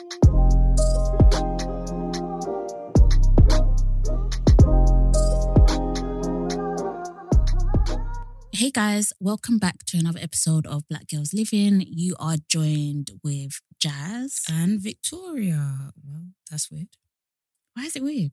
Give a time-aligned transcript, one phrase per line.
[0.00, 0.06] Hey
[8.70, 11.82] guys, welcome back to another episode of Black Gals Livin.
[11.86, 14.42] You are joined with Jas.
[14.50, 15.92] And Victoria.
[16.02, 16.88] Well, that's weird.
[17.74, 18.32] Why is it weird?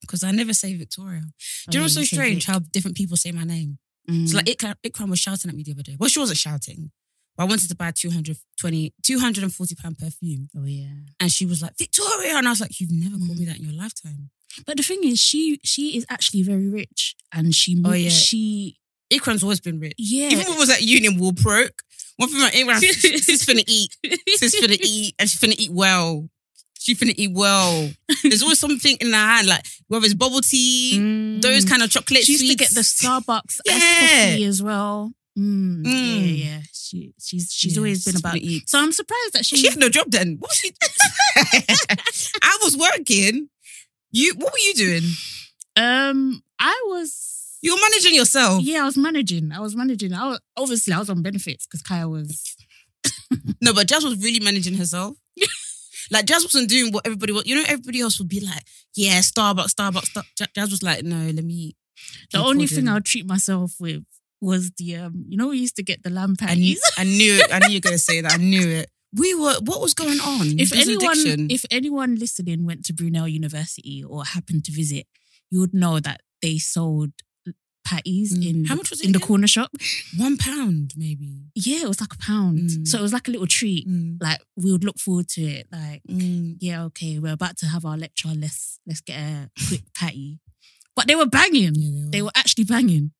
[0.00, 1.22] Because I never say Victoria.
[1.26, 1.30] Oh,
[1.70, 2.44] Do you know what's so strange?
[2.46, 2.52] Vic.
[2.52, 3.78] How different people say my name.
[4.10, 4.28] Mm.
[4.28, 5.96] So like Ikram, Ikram was shouting at me the other day.
[5.96, 6.90] Well, she wasn't shouting.
[7.38, 10.48] But I wanted to buy 220, 240 pound perfume.
[10.56, 10.88] oh yeah.
[11.20, 12.34] And she was like, Victoria.
[12.36, 13.38] And I was like, you've never called Mm.
[13.38, 14.30] me that in your lifetime.
[14.66, 18.08] But the thing is, she she is actually very rich, and she Oh, yeah.
[18.10, 18.76] she
[19.10, 19.94] Ikram's always been rich.
[19.96, 20.28] yeah.
[20.30, 21.82] Even when was at uni and we were broke,
[22.16, 22.80] one thing about Ikram,
[23.22, 23.96] sis finna eat.
[24.36, 25.14] Sis finna eat.
[25.18, 26.28] And she finna eat well.
[26.80, 27.90] She finna eat well.
[28.24, 31.40] There's always something in her hand, like whether it's bubble tea, Mm.
[31.40, 33.78] those kind of chocolate She used to get the Starbucks Yeah.
[33.78, 35.12] coffee as well.
[35.38, 35.84] Mm.
[35.84, 36.38] Yeah, Mm.
[36.44, 36.60] yeah.
[36.88, 38.36] She she's she's Yeah, always been about.
[38.36, 38.68] eat.
[38.68, 39.56] So I'm surprised that she.
[39.56, 40.36] She had no job then.
[40.38, 40.72] What was she?
[42.42, 43.48] I was working.
[44.10, 45.02] You, what were you doing?
[45.76, 47.58] um, I was.
[47.60, 48.62] You were managing yourself.
[48.62, 49.52] Yeah, I was managing.
[49.52, 50.12] I was managing.
[50.12, 52.56] I was obviously I was on benefits because Kaya was.
[53.60, 55.16] No, but Jas was really managing herself.
[56.10, 57.44] like Jas wasn't doing what everybody was.
[57.46, 58.62] You know, everybody else would be like,
[58.94, 60.24] "Yeah, Starbucks, Starbucks." Star-.
[60.54, 61.76] Jazz was like, "No, let me."
[62.32, 64.04] The only thing I'll treat myself with
[64.40, 65.24] was the um.
[65.28, 66.80] You know, we used to get the lamb patties.
[66.96, 67.10] I knew.
[67.12, 67.54] I knew it.
[67.54, 68.32] I knew you were gonna say that.
[68.32, 68.88] I knew it.
[69.16, 69.54] We were.
[69.64, 70.58] What was going on?
[70.60, 71.50] if anyone addiction.
[71.50, 75.06] if anyone listening went to Brunel University or happened to visit,
[75.50, 77.12] you would know that they sold
[77.86, 78.46] patties Mm.
[78.50, 79.70] in How the- much was it in the corner shop.
[80.18, 81.44] one pound, maybe.
[81.54, 82.68] Yeah, it was like a pound.
[82.68, 82.86] Mm.
[82.88, 83.88] So it was like a little treat.
[83.88, 85.66] Mm, Like we would look forward to it.
[85.72, 86.56] Like mm.
[86.60, 88.28] yeah, okay, we're about to have our lecture.
[88.36, 90.38] Let's let's get a quick patty.
[90.94, 91.74] But they were banging.
[91.76, 93.12] Yeah, They were actually banging.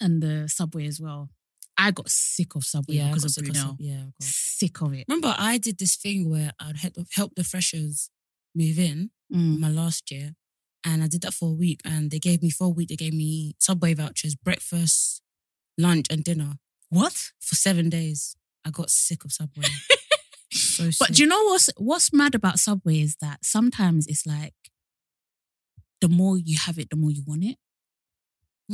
[0.00, 1.30] And the subway as well.
[1.78, 3.76] I got sick of subway Yeah, because of Brunel.
[3.78, 5.04] Yeah, got- Sick of it.
[5.08, 8.10] Remember, I did this thing where I'd help, help the freshers
[8.54, 9.58] move in Mm.
[9.58, 10.34] my last year,
[10.84, 11.80] and I did that for a week.
[11.84, 12.88] And they gave me for a week.
[12.88, 15.20] They gave me subway vouchers, breakfast,
[15.76, 16.54] lunch, and dinner
[16.88, 17.32] What?
[17.40, 18.36] for seven days.
[18.64, 19.64] I got sick of subway.
[20.52, 21.16] so But sick.
[21.16, 24.54] do you know what's what's mad about Subway is that sometimes it's like
[26.00, 27.58] the more you have it, the more you want it.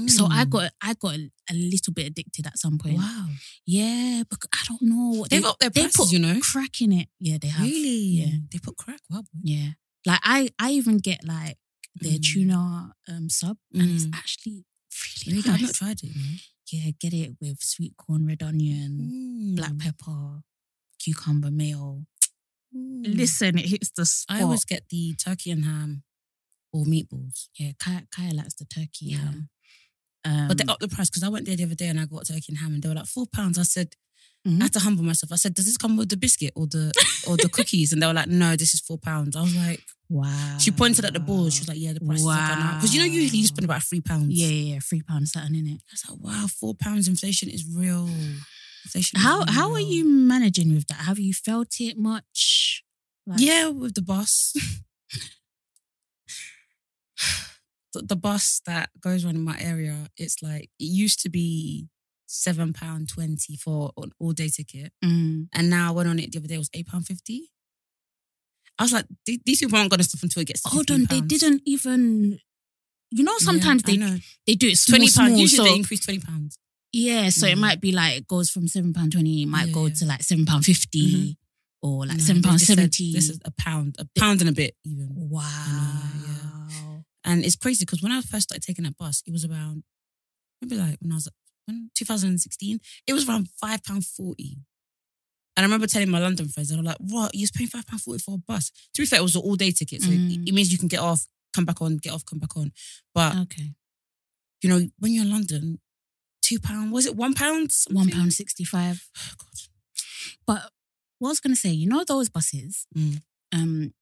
[0.07, 0.51] So I Mm.
[0.51, 2.97] got I got a, little bit addicted at some point.
[2.97, 3.29] wow.
[3.67, 6.41] Yeah, but I don't know what They've they, upped their they prices, put you know.
[6.41, 7.09] crack in it.
[7.21, 7.67] Yeah, they have.
[7.67, 7.99] Really?
[8.21, 8.37] Yeah.
[8.51, 9.01] They put crack.
[9.11, 9.25] Wow.
[9.43, 9.73] Yeah.
[10.07, 11.59] Like I I even get like
[11.95, 12.23] their Mm.
[12.33, 14.15] tuna um sub and it's Mm.
[14.15, 14.65] actually
[15.27, 15.51] really Really?
[15.55, 16.13] I've not tried it.
[16.73, 19.81] Yeah, get it with sweet corn, red onion, black Mm.
[19.81, 20.43] pepper,
[20.99, 22.07] cucumber, mayo.
[22.73, 24.39] Listen, it hits the spot.
[24.39, 26.03] I always get the turkey and ham
[26.73, 27.49] or meatballs.
[27.59, 29.19] yeah, Kaya, Kaya likes the turkey Yeah.
[29.19, 29.51] ham.
[30.25, 32.07] Um, But they upped the price because I went there the other day and I
[32.07, 33.59] got turkey and ham and they were like four pounds.
[33.59, 33.95] I said,
[34.47, 34.61] Mhm.
[34.61, 35.33] I had to humble myself.
[35.33, 36.93] I said, Does this come with the biscuit or the
[37.29, 37.93] or the cookies?
[37.93, 39.37] And they were like, No, this is four pounds.
[39.37, 40.59] I was like, wow.
[40.59, 41.53] She pointed at the board.
[41.53, 42.75] She was like, Yeah, the prices are gone up.
[42.77, 44.33] Because you know, usually you spend about three pounds.
[44.35, 45.81] yeah, yeah, yeah, three pounds something in it.
[45.89, 47.07] I was like, Wow, four pounds.
[47.09, 48.09] Inflation is real.
[48.85, 49.19] Inflation.
[49.19, 51.03] is How how are you managing with that?
[51.09, 52.83] Have you felt it much?
[53.27, 54.53] Like- Yeah, with the bus.
[57.95, 61.89] the, the bus that goes around in my area, it's like it used to be
[62.27, 65.49] seven pound twenty for an all day ticket, Mm.
[65.53, 66.55] and now I went on it the other day.
[66.55, 67.51] It was eight pound fifty.
[68.79, 70.63] I was like, these people aren't gonna stop until it gets.
[70.63, 72.39] To Hold on, they didn't even.
[73.11, 74.17] You know, sometimes I they know.
[74.47, 75.39] they do it small, twenty pounds.
[75.41, 76.57] Usually so they increase twenty pounds.
[76.93, 77.61] yeah, so it Mhm.
[77.61, 79.95] might be like it goes from seven pound twenty, it might Yeah, go yeah.
[79.97, 81.37] to like seven pound 50 Mhm.
[81.83, 83.13] or like No, seven pound said seventy.
[83.13, 85.09] This is a pound, a pound and a bit even.
[85.15, 86.52] wow.
[87.25, 89.85] And it's crazy because when I first started taking that bus, it was around
[90.61, 91.29] maybe like when I was
[91.67, 94.59] when 2016, it was around five pound forty.
[95.57, 97.33] And I remember telling my London friends, I'm like, "What?
[97.35, 99.55] You're paying five pound forty for a bus?" To be fair, it was an all
[99.57, 100.31] day ticket, so Mm.
[100.45, 102.73] it, it means you can get off, come back on, get off, come back on.
[103.15, 103.75] But Okay,
[104.63, 105.81] you know, when you're in London,
[106.41, 107.71] two pound was it one pound?
[107.91, 109.09] One pound sixty five.
[109.17, 109.61] Oh, God.
[110.47, 110.73] But
[111.19, 113.23] what I was gonna say, you know those buses, Mm.
[113.53, 113.95] um,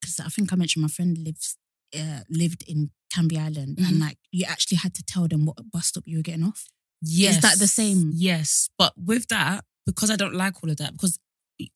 [0.00, 1.56] because I think I mentioned my friend lives
[1.96, 4.00] uh, lived in Canvey Island, and Mhm.
[4.00, 6.68] like you actually had to tell them what bus stop you were getting off.
[7.02, 8.12] Yes, Is that the same?
[8.14, 11.18] Yes, but with that, because I don't like all of that, because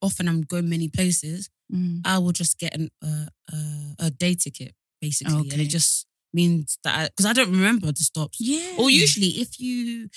[0.03, 2.01] often I'm going many places, Mm.
[2.05, 5.63] I will just get an, uh, uh, a day ticket basically, and Okay.
[5.65, 8.39] it just means that because I, don't remember the stops.
[8.41, 8.77] Yeah.
[8.79, 10.09] Or usually, if you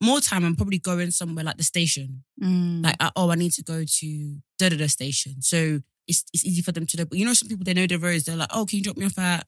[0.00, 2.24] more time, I'm probably going somewhere like the station.
[2.42, 2.82] Mm.
[2.84, 6.62] Like, oh, I need to go to da da da station, so it's it's easy
[6.62, 7.04] for them to know.
[7.04, 8.24] But you know, some people they know the roads.
[8.24, 9.46] They're like, oh, can you drop me off at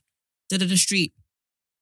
[0.49, 1.13] da street?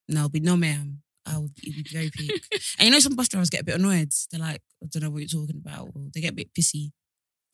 [0.09, 1.03] No, it'll be no, ma'am.
[1.26, 2.44] I would be very peak.
[2.79, 4.12] and you know, some bus drivers get a bit annoyed.
[4.31, 6.93] They're like, I don't know what you're talking about, or they get a bit pissy.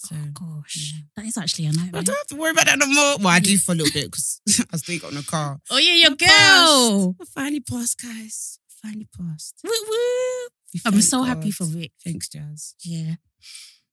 [0.05, 1.01] Oh, so oh gosh, yeah.
[1.17, 2.01] that is actually a I nightmare.
[2.01, 3.19] I don't have to worry about that no more.
[3.19, 4.41] Well, I do for a little bit because
[4.73, 5.59] I still got in the car.
[5.71, 6.91] Oh yeah, your I passed.
[6.91, 7.17] girl.
[7.21, 8.59] I finally passed, guys.
[8.69, 9.61] I finally passed.
[9.63, 10.49] Woo woo.
[10.87, 11.93] I'm so happy for Vic.
[12.05, 12.75] Thanks, Jas.
[12.85, 13.15] Yeah.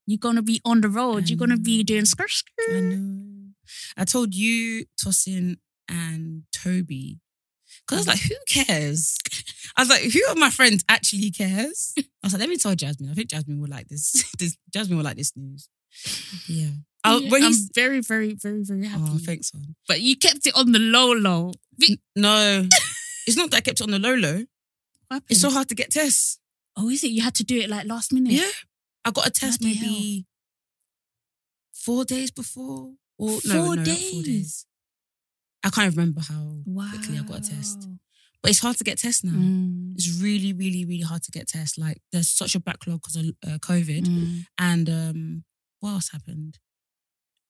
[0.08, 1.30] You're gonna be on the road.
[1.30, 1.86] You're gonna be mm.
[1.86, 2.32] doing skirt
[2.72, 3.52] I know.
[3.98, 5.58] I told you, Tosin,
[5.90, 7.20] and Toby.
[7.86, 8.30] Because I was like, mm.
[8.30, 9.18] who cares?
[9.78, 11.94] I was like, who of my friends actually cares?
[11.98, 13.10] I was like, let me tell Jasmine.
[13.12, 14.24] I think Jasmine will like this.
[14.40, 15.70] this Jasmine will like this news.
[16.48, 16.70] Yeah.
[17.04, 19.04] Oh, Yeah, I'm very, very, very, very oh, happy.
[19.08, 19.76] oh, thanks, son.
[19.88, 21.52] But you kept it on the low, low.
[21.78, 22.66] Vic, No,
[23.28, 24.44] it's not that I kept it on the low low.
[25.30, 26.40] It's so hard to get tests.
[26.76, 27.12] Oh, is it?
[27.12, 28.34] You had to do it like last minute.
[28.34, 28.50] Yeah.
[29.08, 30.26] I got a test Bloody maybe
[31.74, 32.94] four days before.
[33.18, 34.24] Or Four no, not four days?
[34.26, 34.66] days.
[35.64, 36.90] I can't remember how Wow.
[36.92, 37.88] quickly I got a test.
[38.42, 39.32] But it's hard to get tests now.
[39.32, 39.94] Mm.
[39.96, 41.78] It's really, really, really hard to get tests.
[41.78, 44.06] Like there's such a backlog because of uh, COVID.
[44.06, 44.46] Mm.
[44.60, 45.44] And um,
[45.80, 46.60] what else happened?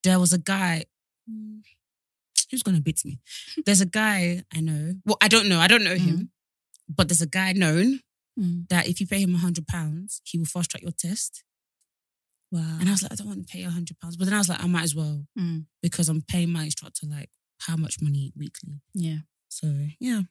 [0.04, 0.86] There was a guy.
[1.30, 1.62] mm,
[2.50, 3.20] Who's gonna beat me?
[3.66, 4.94] There's a guy I know.
[5.06, 5.60] Well, I don't know.
[5.60, 6.32] I don't know him.
[6.88, 8.00] But there's a guy known
[8.40, 8.68] Mm.
[8.70, 11.44] that if you pay him a hundred pounds, he will fast track your test.
[12.52, 12.78] Wow.
[12.80, 14.16] And I was like, I don't want to pay a hundred pounds.
[14.16, 15.66] But then I was like, I might as well Mm.
[15.82, 17.30] because I'm paying my instructor like
[17.60, 18.80] how much money weekly.
[18.94, 19.18] Yeah.
[19.50, 19.68] So
[20.00, 20.22] yeah.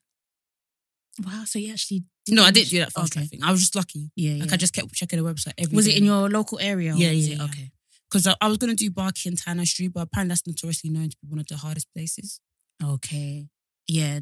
[1.24, 1.42] Wow.
[1.46, 3.20] So you actually No, I didn't do that fast Okay.
[3.20, 3.42] track thing.
[3.42, 4.10] I was just lucky.
[4.16, 4.34] Yeah.
[4.40, 4.54] Like yeah.
[4.54, 5.92] I just kept checking the website every was day.
[5.92, 6.94] it in your local area?
[6.96, 7.44] Yeah, yeah, yeah.
[7.44, 7.70] Okay.
[8.10, 11.10] Because I, I was gonna do Barking and Tanner Street, but apparently that's notoriously known
[11.10, 12.40] to be one of the hardest places.
[12.82, 13.48] Okay.
[13.88, 14.20] Yeah.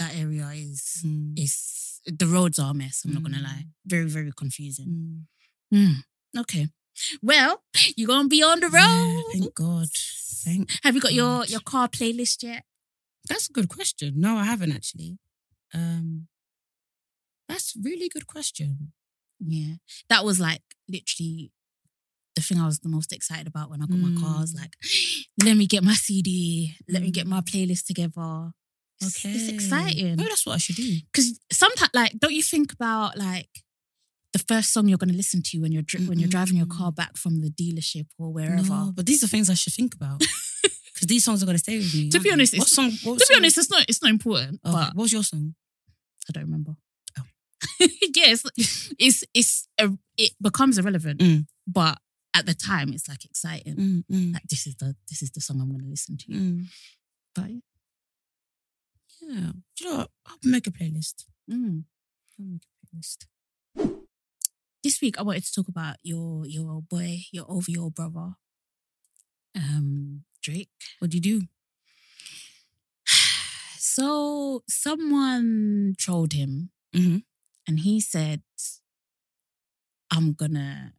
[0.00, 1.38] That area is Mm.
[1.38, 3.04] is the roads are a mess.
[3.04, 3.50] I'm not gonna Mm.
[3.50, 3.66] lie.
[3.84, 4.88] Very very confusing.
[5.72, 5.78] Mm.
[5.78, 6.40] Mm.
[6.42, 6.64] Okay.
[7.22, 7.62] Well,
[7.96, 9.22] you're gonna be on the road.
[9.26, 9.88] Yeah, thank God.
[10.44, 10.70] Thank.
[10.84, 11.50] Have you got your God.
[11.50, 12.64] your car playlist yet?
[13.28, 14.18] That's a good question.
[14.18, 15.18] No, I haven't actually.
[15.74, 16.28] Um,
[17.48, 18.92] that's a really good question.
[19.38, 19.74] Yeah.
[20.08, 21.52] That was like literally
[22.36, 24.38] the thing I was the most excited about when I got my car.
[24.38, 24.60] I was Mm.
[24.62, 24.74] like,
[25.44, 27.48] let me get my CD, let me get my Mm.
[27.50, 28.52] playlist together.
[29.00, 30.16] It's- It's exciting.
[30.16, 30.98] Maybe that's what I should do.
[31.12, 33.48] Because sometimes, like, don't you think about like
[34.32, 36.66] the first song you're going to listen to when you're dri- when you're driving your
[36.66, 38.62] car back from the dealership or wherever?
[38.62, 40.20] No, but these are things I should think about
[40.94, 42.10] because these songs are gonna stay with me.
[42.10, 42.90] To be honest, what it's- song?
[43.10, 44.60] What to be honest, it's not it's not important.
[44.64, 45.54] Oh, But what was your song?
[46.28, 46.76] I don't remember.
[47.18, 47.24] Oh.
[48.14, 48.44] yes,
[48.98, 51.20] it's it's a, it becomes irrelevant.
[51.20, 51.46] Mm.
[51.66, 51.98] But
[52.34, 53.74] at the time, it's like exciting.
[53.76, 56.26] Mm, mm, Like this is the this is the song I'm going to listen to.
[56.28, 56.66] mm.
[57.34, 57.58] But Yeah.
[59.20, 59.26] Do
[59.80, 60.10] you know what?
[60.26, 61.24] I'll make a playlist.
[61.50, 61.84] mm.
[62.38, 63.26] I'll make a playlist.
[64.82, 68.34] this week I wanted to talk about your your boy, your over your brother,
[69.54, 70.70] um, Drake.
[70.98, 71.42] What do you do?
[73.82, 77.24] So someone trolled him Mhm.
[77.66, 78.42] and he said,
[80.10, 80.92] I'm gonna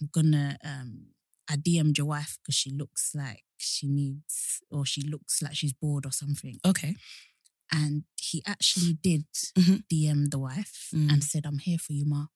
[0.00, 1.06] I'm gonna um
[1.48, 5.72] I DM'd your wife because she looks like she needs or she looks like she's
[5.72, 6.58] bored or something.
[6.64, 6.96] Okay.
[7.74, 9.24] And he actually did
[9.56, 9.84] Mhm.
[9.88, 11.10] DM the wife Mm.
[11.12, 12.26] and said, I'm here for you, Ma.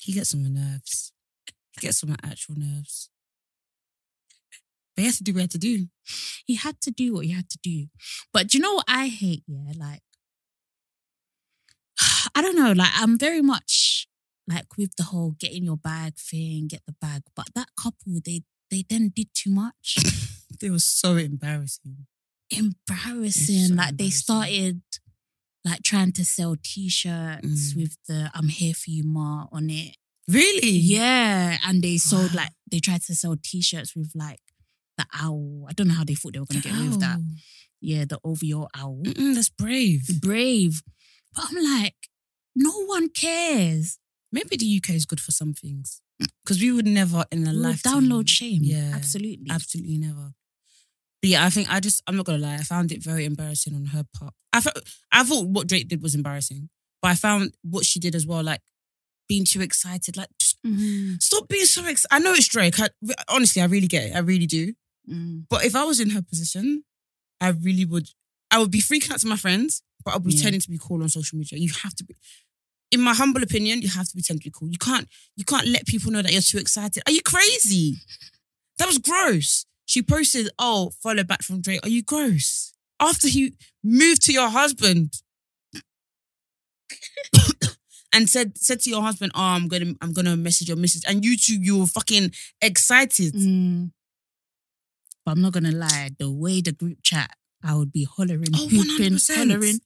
[0.00, 1.12] He gets on my nerves.
[1.74, 3.10] He gets on my actual nerves.
[4.94, 5.88] But he had to do what he had to do.
[6.46, 7.88] he had to do what he had to do.
[8.32, 9.42] But do you know what I hate?
[9.46, 10.02] Yeah, like
[12.34, 12.72] I don't know.
[12.72, 14.06] Like I'm very much
[14.46, 17.22] like with the whole get in your bag thing, get the bag.
[17.34, 19.96] But that couple, they they then did too much.
[20.60, 22.06] They were so embarrassing.
[22.50, 23.68] Embarrassing.
[23.68, 24.82] so like they started
[25.64, 27.76] like trying to sell t-shirts Mm.
[27.76, 29.96] with the "I'm here for you, ma" on it.
[30.28, 30.70] Really?
[30.70, 32.42] Yeah, and they sold Wow.
[32.44, 34.40] like they tried to sell t-shirts with like
[34.98, 35.66] the owl.
[35.68, 37.18] I don't know how they thought they were gonna get away with that.
[37.80, 39.02] Yeah, the over your owl.
[39.04, 40.20] Mm-mm, that's brave.
[40.20, 40.82] brave.
[41.34, 41.96] But I'm like,
[42.54, 43.98] no one cares.
[44.32, 46.00] Maybe the UK is good for some things.
[46.44, 48.62] Because we would never in a We'll life download shame.
[48.62, 48.92] Yeah.
[48.94, 49.46] Absolutely.
[49.50, 50.32] Absolutely never.
[51.24, 53.74] But yeah, I think I just I'm not gonna lie, I found it very embarrassing
[53.74, 54.34] on her part.
[54.52, 54.78] I thought
[55.10, 56.68] I thought what Drake did was embarrassing.
[57.00, 58.60] But I found what she did as well, like
[59.26, 60.18] being too excited.
[60.18, 61.22] Like just Mhm.
[61.22, 62.14] stop being so excited.
[62.14, 62.78] I know it's Drake.
[62.78, 62.90] I,
[63.30, 64.14] honestly, I really get it.
[64.14, 64.74] I really do.
[65.08, 65.46] Mm.
[65.48, 66.84] But if I was in her position,
[67.40, 68.10] I really would.
[68.50, 70.50] I would be freaking out to my friends, but I would be Yeah.
[70.50, 71.58] to be cool on social media.
[71.58, 72.14] You have to be.
[72.90, 74.68] In my humble opinion, you have to pretend to be cool.
[74.68, 75.08] You can't.
[75.36, 77.02] You can't let people know that you're too excited.
[77.06, 77.96] Are you crazy?
[78.76, 79.64] That was gross.
[79.86, 82.72] She posted, "Oh, follow back from Drake." Are you gross?
[83.00, 85.12] After he moved to your husband
[88.12, 91.24] and said said to your husband, "Oh, I'm gonna I'm gonna message your missus," and
[91.24, 93.34] you two you were fucking excited.
[93.34, 93.90] Mm.
[95.24, 97.30] But I'm not gonna lie, the way the group chat,
[97.62, 99.36] I would be hollering, Oh, hooping, 100%.
[99.36, 99.80] hollering,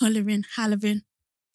[0.00, 1.02] hollering, hollering.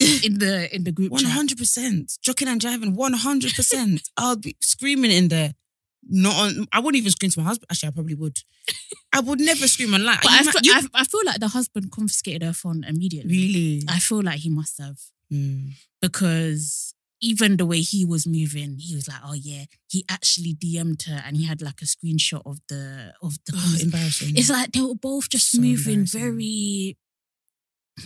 [0.24, 1.30] in the in the group chat.
[1.32, 2.18] hundred percent.
[2.22, 2.94] Joking and jiving.
[2.94, 4.08] One hundred percent.
[4.16, 5.54] I'll be screaming in there.
[6.06, 6.66] Not on.
[6.72, 7.66] I wouldn't even scream to my husband.
[7.70, 8.38] Actually, I probably would.
[9.12, 10.22] I would never scream on like.
[10.22, 13.30] But I feel, I, I feel like the husband confiscated her phone immediately.
[13.30, 13.82] really.
[13.88, 14.98] I feel like he must have
[15.32, 15.72] Mm.
[16.00, 21.02] because even the way he was moving, he was like, "Oh yeah," he actually DM'd
[21.02, 23.52] her and he had like a screenshot of the of the.
[23.54, 24.36] Oh, embarrassing.
[24.38, 26.96] it's like they were both just So moving very.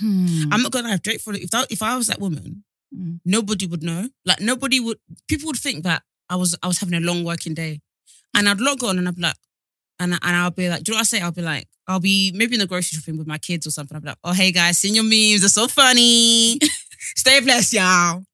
[0.01, 0.45] Hmm.
[0.51, 1.43] I'm not gonna have Drake for it.
[1.43, 3.21] if that if I was that woman, Mm.
[3.25, 4.09] nobody would know.
[4.27, 4.99] Like nobody would.
[5.29, 7.81] People would think that I was I was having a long working day,
[8.35, 9.37] and I'd log on and I'd be like,
[10.01, 11.21] and and I'll be like, do you know what I say?
[11.21, 13.95] I'll be like, I'll be maybe in the grocery shopping with my kids or something.
[13.97, 16.59] I'll be like, oh hey guys, seen your memes, they're so funny.
[17.23, 18.25] Stay blessed, y'all.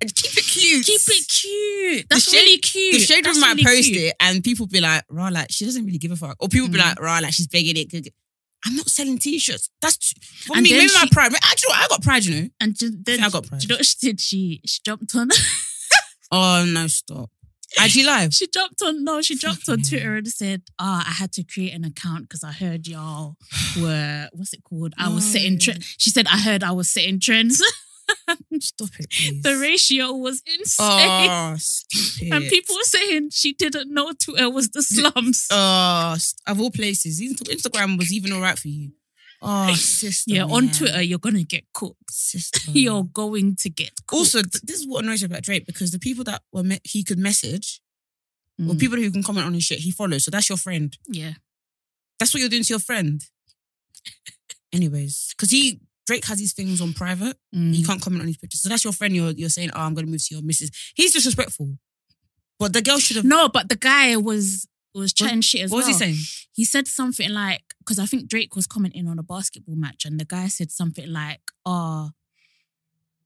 [0.00, 0.86] And keep it cute.
[0.86, 2.06] Keep it cute.
[2.08, 2.94] That's shade- really cute.
[2.94, 4.04] The shade room might really post cute.
[4.04, 6.68] it, and people be like, "Raw, like she doesn't really give a fuck," or people
[6.68, 6.86] be Mm.
[6.86, 8.14] like, "Raw, like she's begging it."
[8.66, 9.70] I'm not selling t-shirts.
[9.82, 10.12] That's
[10.46, 10.70] for And me.
[10.72, 11.32] Maybe my pride.
[11.42, 12.48] Actually, I got pride, you know.
[12.60, 13.60] And then I got pride.
[13.60, 14.20] Do you know what she did?
[14.20, 15.28] She she jumped on.
[16.30, 17.30] Oh no, stop.
[17.82, 18.32] IG live.
[18.38, 19.04] she jumped on.
[19.04, 22.42] No, she jumped on Twitter and said, "Ah, I had to create an account because
[22.42, 23.36] I heard y'all
[23.80, 24.94] were what's it called?
[24.98, 27.62] I was setting trends." She said, "I heard I was setting trends."
[28.60, 29.42] Stop it, please.
[29.42, 31.56] the ratio was insane, Oh,
[32.32, 35.46] and people were saying she didn't know Twitter was the slums.
[35.50, 36.16] Oh,
[36.46, 38.92] of all places, Instagram was even all right for you.
[39.40, 40.34] Oh, sister.
[40.34, 40.74] yeah, on man.
[40.74, 42.10] Twitter you're gonna get cooked.
[42.10, 42.70] sister.
[42.74, 44.12] You're going to get cooked.
[44.12, 46.80] also, th- this is what annoys me about Drake because the people that were me-
[46.84, 47.80] he could message
[48.60, 50.24] or Mm, people who can comment on his shit, he follows.
[50.24, 50.96] So that's your friend.
[51.08, 51.34] yeah.
[52.18, 53.24] That's what you're doing to your friend.
[54.72, 57.36] Anyways, because he Drake has his things on private.
[57.54, 57.74] Mm.
[57.74, 58.62] You can't comment on his pictures.
[58.62, 59.14] So that's your friend.
[59.14, 60.70] You're you're saying, oh, I'm gonna move to your missus.
[60.96, 61.78] He's disrespectful.
[62.58, 63.24] But the girl should have.
[63.24, 64.66] No, but the guy was
[64.98, 65.80] was chatting shit as well.
[65.80, 66.16] what was he saying?
[66.52, 70.18] He said something like, because I think Drake was commenting on a basketball match, and
[70.20, 72.10] the guy said something like, "Oh,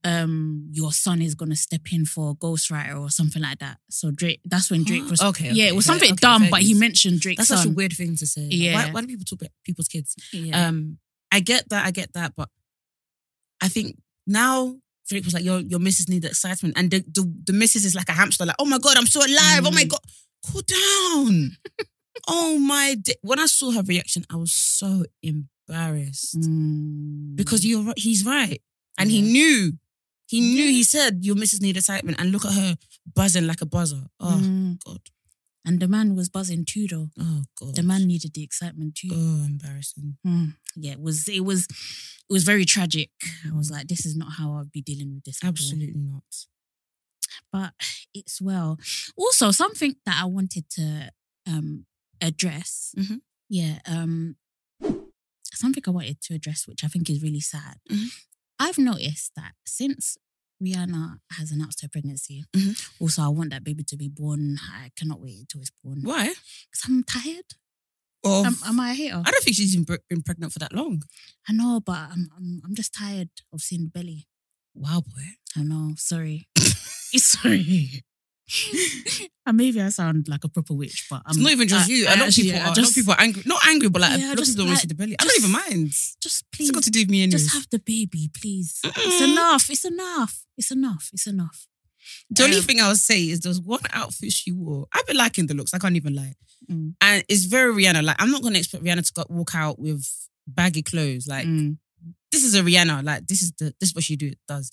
[0.04, 4.10] um, your son is gonna step in for a ghostwriter or something like that." So
[4.10, 5.20] Drake, that's when Drake was.
[5.22, 7.38] Okay, yeah, okay, it was something okay, dumb, but he mentioned Drake.
[7.38, 7.58] That's son.
[7.58, 8.42] such a weird thing to say.
[8.42, 8.74] Yeah.
[8.86, 10.16] Why, why do people talk about people's kids?
[10.32, 10.68] yeah.
[10.68, 10.98] Um,
[11.30, 11.86] I get that.
[11.86, 12.34] I get that.
[12.36, 12.48] But
[13.60, 14.76] I think now
[15.08, 18.08] Drake was like, your your missus need excitement, and the, the the missus is like
[18.08, 18.44] a hamster.
[18.44, 19.62] Like, oh my god, I'm so alive.
[19.64, 19.88] Oh my Mm.
[19.90, 20.00] god,
[20.50, 21.52] cool down.
[22.28, 22.96] oh my!
[23.22, 27.36] When I saw her reaction, I was so embarrassed Mm.
[27.36, 27.98] because you're right.
[27.98, 28.60] He's right,
[28.98, 29.72] and he knew.
[30.28, 30.64] He knew.
[30.64, 30.70] Yeah.
[30.70, 32.76] He said your missus need excitement, and look at her
[33.14, 34.04] buzzing like a buzzer.
[34.20, 34.78] Oh Mm.
[34.84, 35.00] god.
[35.64, 37.10] and the man was buzzing too, though.
[37.20, 37.76] Oh god.
[37.76, 39.10] The man needed the excitement too.
[39.12, 40.16] Oh, embarrassing.
[40.26, 40.56] Mm.
[40.76, 41.28] Yeah, it was.
[41.28, 41.66] It was.
[42.30, 43.10] It was very tragic.
[43.46, 45.38] I was like, this is not how I'd be dealing with this.
[45.44, 46.24] Absolutely not.
[47.52, 47.72] But
[48.14, 48.78] it's well.
[49.16, 51.10] Also, something that I wanted to
[51.46, 51.86] um
[52.20, 52.94] address.
[52.98, 53.20] Mhm.
[53.48, 54.36] Yeah, um
[55.54, 57.78] something I wanted to address, which I think is really sad.
[57.90, 58.08] Mhm.
[58.58, 60.16] I've noticed that since
[60.62, 62.76] Rihanna has announced her pregnancy, Mhm.
[63.00, 64.58] also I want that baby to be born.
[64.62, 66.02] I cannot wait until it's born.
[66.02, 66.28] Why?
[66.28, 67.54] Because I'm tired.
[68.24, 69.20] Or Am, am I a hater?
[69.26, 71.02] I don't think she's been, been pregnant for that long.
[71.48, 74.28] I know, but I'm, I'm I'm just tired of seeing the belly.
[74.74, 75.22] Wow, boy.
[75.56, 75.92] I know.
[75.96, 76.48] Sorry.
[76.56, 78.04] sorry.
[79.46, 81.92] and maybe I sound like a proper witch, but I'm It's not even just I-
[81.92, 82.06] you.
[82.06, 82.64] I a lot of actually- people I are.
[82.64, 83.42] a lot just- of people are angry.
[83.46, 84.94] Not angry, but like Yeah, a lot of just people don't want to like- the
[84.94, 85.16] belly.
[85.18, 85.88] I don't even mind.
[85.90, 87.42] Just It's please, got to do with me anyways.
[87.44, 88.80] just have the baby, please.
[88.84, 89.32] It's Mm-mm.
[89.32, 89.70] enough.
[89.70, 90.44] It's enough.
[90.58, 91.10] It's enough.
[91.12, 91.66] It's enough.
[92.30, 94.86] the only Um, thing I would say is there's one outfit she wore.
[94.92, 95.72] I've been liking the looks.
[95.74, 96.34] I can't even lie.
[96.70, 96.94] Mm.
[97.00, 98.02] And it's very Rihanna.
[98.04, 100.04] Like I'm not going to expect Rihanna to go, walk out with
[100.46, 101.26] baggy clothes.
[101.26, 101.78] Like Mm.
[102.32, 103.04] This is a Rihanna.
[103.04, 104.70] Like this is the this is what she do does.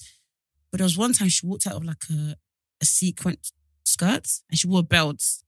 [0.71, 2.35] But there was one time she walked out of like a
[2.81, 3.37] a sequin
[3.85, 5.43] skirt and she wore belts.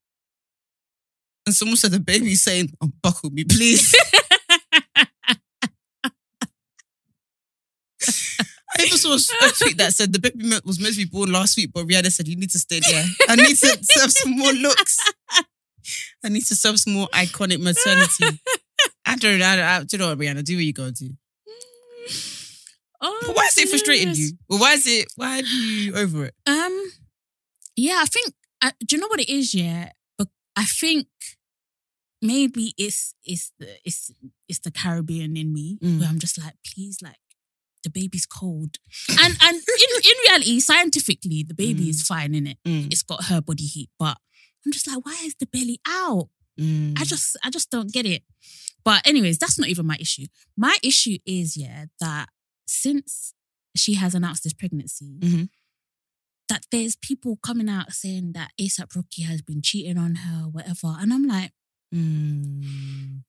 [1.45, 3.95] And someone said the baby's saying, um, "Unbuckle me, please."
[8.77, 11.57] I even saw a tweet that said the baby was meant to be born last
[11.57, 13.05] week, but Rihanna said you need to stay there.
[13.29, 14.97] I need to serve some more looks.
[16.23, 18.41] I need to serve some more iconic maternity.
[19.05, 19.45] I don't know.
[19.45, 20.43] I don't, I, do you know what, Rihanna?
[20.43, 21.09] Do what you gotta do.
[23.03, 24.31] Oh, But why is it frustrating you?
[24.47, 25.07] Well, why is it?
[25.15, 26.35] Why are you over it?
[26.45, 26.91] Um,
[27.75, 28.33] yeah, I think.
[28.61, 29.55] I, do you know what it is?
[29.55, 29.89] Yeah,
[30.19, 31.07] but I think
[32.21, 34.11] maybe it's it's the it's
[34.47, 35.99] it's the Caribbean in me Mm.
[35.99, 37.17] where I'm just like, please, like
[37.83, 38.77] the baby's cold,
[39.09, 41.89] and and in in reality, scientifically, the baby Mm.
[41.89, 42.57] is fine in it.
[42.67, 44.17] Mm, It's got her body heat, but
[44.65, 46.29] I'm just like, why is the belly out?
[46.61, 46.99] Mm.
[46.99, 48.23] I just I just don't get it.
[48.83, 50.25] But anyways, that's not even my issue.
[50.57, 52.27] My issue is yeah that
[52.67, 53.33] since
[53.75, 55.49] she has announced this pregnancy, Mhm.
[56.49, 60.95] that there's people coming out saying that ASAP Rocky has been cheating on her, whatever,
[60.99, 61.51] and I'm like,
[61.93, 63.23] Mm.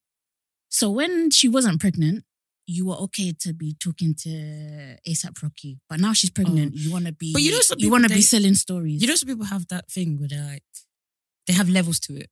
[0.69, 2.25] so when she wasn't pregnant,
[2.67, 6.75] you were okay to be talking to ASAP Rocky, but now she's pregnant.
[6.75, 7.35] You want to be, Oh.
[7.35, 9.03] But you know you want to be selling stories.
[9.03, 10.65] You know, some people have that thing where they're like,
[11.47, 12.31] they have levels to it.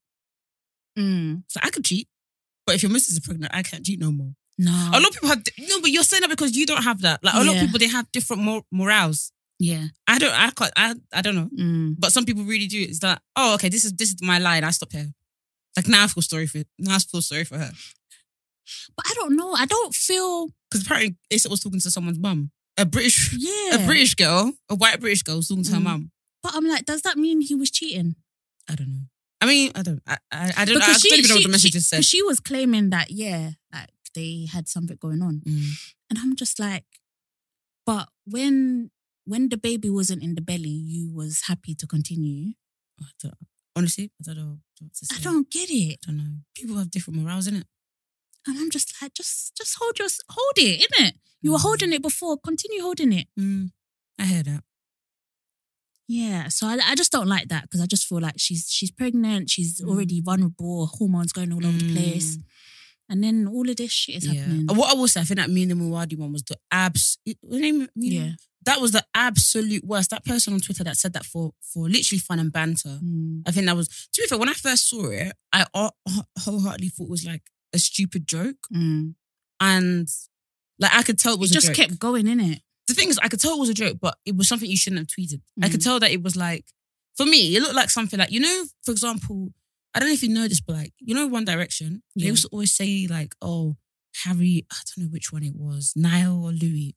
[0.98, 1.42] Mm.
[1.48, 2.08] So I could cheat,
[2.66, 4.32] but if your missus is pregnant, I can't cheat no more.
[4.58, 7.00] no, A lot of people have no, but you're saying that because you don't have
[7.02, 7.22] that.
[7.24, 9.32] Like a lot of people, they have different mor- morals.
[9.58, 10.32] yeah, I don't.
[10.32, 10.72] I can't.
[10.76, 10.94] I.
[11.12, 11.48] I don't know.
[11.56, 11.94] mm.
[11.98, 12.80] But some people really do.
[12.82, 13.68] It's like, Oh, okay.
[13.68, 14.64] This is this is my line.
[14.64, 15.12] I stop here.
[15.76, 16.58] Like now, I feel sorry for.
[16.78, 17.70] Now I feel sorry for her
[18.96, 19.52] but I don't know.
[19.52, 22.52] I don't feel, because apparently Asa was talking to someone's mum.
[22.78, 25.82] A British, yeah, a British girl, a white British girl was talking to her Mm.
[25.84, 26.10] mum.
[26.42, 28.14] But I'm like, does that mean he was cheating?
[28.68, 29.02] I don't know.
[29.40, 30.02] I mean, I don't.
[30.06, 30.18] I.
[30.30, 30.76] I, I don't.
[30.82, 33.50] I Because don't even know what the message she, is she was claiming that, yeah,
[33.72, 35.42] like they had something going on.
[35.46, 35.70] Mm.
[36.10, 36.84] And I'm just like,
[37.86, 38.90] but when
[39.24, 42.52] when the baby wasn't in the belly, you was happy to continue.
[43.00, 43.34] I don't-
[43.76, 45.16] honestly, I don't know what to say.
[45.16, 45.98] I don't get it.
[46.06, 46.36] I don't know.
[46.54, 47.64] People have different morals, innit?
[48.46, 51.12] And I'm just like, just just hold your hold it, innit?
[51.40, 51.62] You were Mm.
[51.62, 53.28] holding it before, continue holding it.
[53.38, 53.70] Mm.
[54.18, 54.64] I hear that.
[56.12, 56.48] Yeah.
[56.48, 59.48] So I, I just don't like that because I just feel like she's she's pregnant,
[59.48, 59.88] she's Mm.
[59.90, 62.36] already vulnerable, hormones going all over the place.
[63.08, 64.40] And then all of this shit is Yeah.
[64.40, 64.66] happening.
[64.78, 67.18] What I will say, I think that the Muaddi one was the abs.
[67.42, 67.88] Name?
[67.94, 68.32] Yeah.
[68.66, 70.10] That was the absolute worst.
[70.10, 72.98] That person on Twitter that said that for for literally fun and banter.
[73.02, 73.42] Mm.
[73.46, 73.88] I think that was.
[74.12, 75.60] To be fair, when I first saw it, I
[76.44, 79.14] wholeheartedly thought it was like a stupid joke, Mm.
[79.60, 80.08] and
[80.78, 81.50] like I could tell it It was.
[81.50, 81.76] just a joke.
[81.88, 82.62] kept going in it.
[82.90, 84.76] The thing is, I could tell it was a joke, but it was something you
[84.76, 85.40] shouldn't have tweeted.
[85.62, 85.84] I could Mm.
[85.84, 86.64] tell that it was like,
[87.16, 89.52] for me, it looked like something like you know, for example,
[89.94, 92.30] I don't know if you know this, but like you know, One Direction, they Yeah.
[92.30, 93.76] used to always say like, oh,
[94.24, 96.96] Harry, I don't know which one it was, Niall or Louis.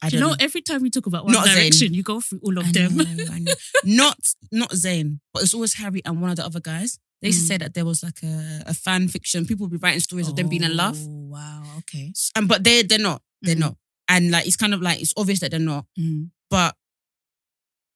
[0.00, 0.36] I don't know, know.
[0.38, 1.54] every time we talk about One Not Zayn.
[1.56, 2.96] Direction, you go through all of I them.
[2.98, 3.52] know, I know.
[3.84, 4.18] not
[4.52, 6.98] not Zayn, but it's always Harry and one of the other guys.
[7.20, 7.48] They used to Mm.
[7.48, 9.44] say that there was like a, a fan fiction.
[9.46, 11.62] People would be writing stories of them being in love, Oh, wow.
[11.78, 12.12] Okay.
[12.36, 13.22] and but they they're not.
[13.42, 13.60] They're Mhm.
[13.66, 13.76] not.
[14.12, 15.86] And like it's kind of like it's obvious that they're not.
[15.98, 16.28] Mm.
[16.50, 16.76] But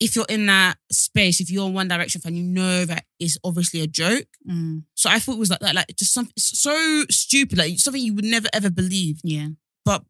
[0.01, 3.37] if you're in that space, if you're a One Direction fan, you know that it's
[3.45, 4.27] obviously a joke.
[4.49, 4.85] Mm.
[4.95, 8.15] So I thought it was like that, like just something so stupid, like something you
[8.15, 9.21] would never ever believe.
[9.23, 9.49] Yeah.
[9.85, 10.05] But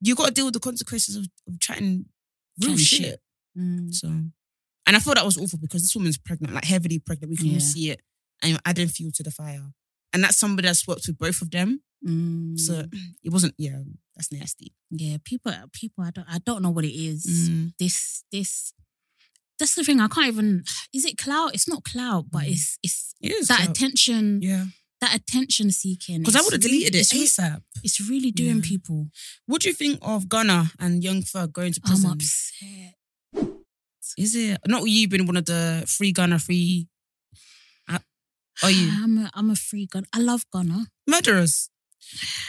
[0.00, 2.04] you got to deal with the consequences of, of chatting
[2.62, 3.00] real shit.
[3.00, 3.20] shit.
[3.58, 3.92] Mm.
[3.92, 7.30] So, and I thought that was awful because this woman's pregnant, like heavily pregnant.
[7.30, 8.00] We can all see it,
[8.42, 9.72] and you're adding fuel to the fire.
[10.12, 11.82] And that's somebody that's worked with both of them.
[12.06, 12.58] Mm.
[12.58, 12.84] So
[13.24, 13.54] it wasn't.
[13.58, 13.80] Yeah,
[14.16, 14.72] that's nasty.
[14.90, 17.26] yeah, people, people, I don't, I don't know what it is.
[17.50, 17.72] Mm.
[17.78, 18.72] This, this,
[19.58, 20.00] that's the thing.
[20.00, 20.64] I can't even.
[20.94, 21.54] Is it clout?
[21.54, 22.52] It's not clout, but Mm.
[22.52, 23.70] it's, it's It is that clout.
[23.70, 24.66] attention, Yeah,
[25.00, 26.20] that attention seeking.
[26.20, 27.62] because I would have deleted it It's, ASAP.
[27.84, 28.62] it's really doing Yeah.
[28.72, 29.10] people.
[29.46, 32.06] What do you think of Gunna and Young Thug going to prison?
[32.06, 32.94] I'm upset.
[34.18, 36.88] Is it not you been one of the free Gunna free?
[38.62, 40.04] Are you I'm a, I'm a free gun.
[40.12, 40.86] I love Gunna.
[41.06, 41.70] murderers?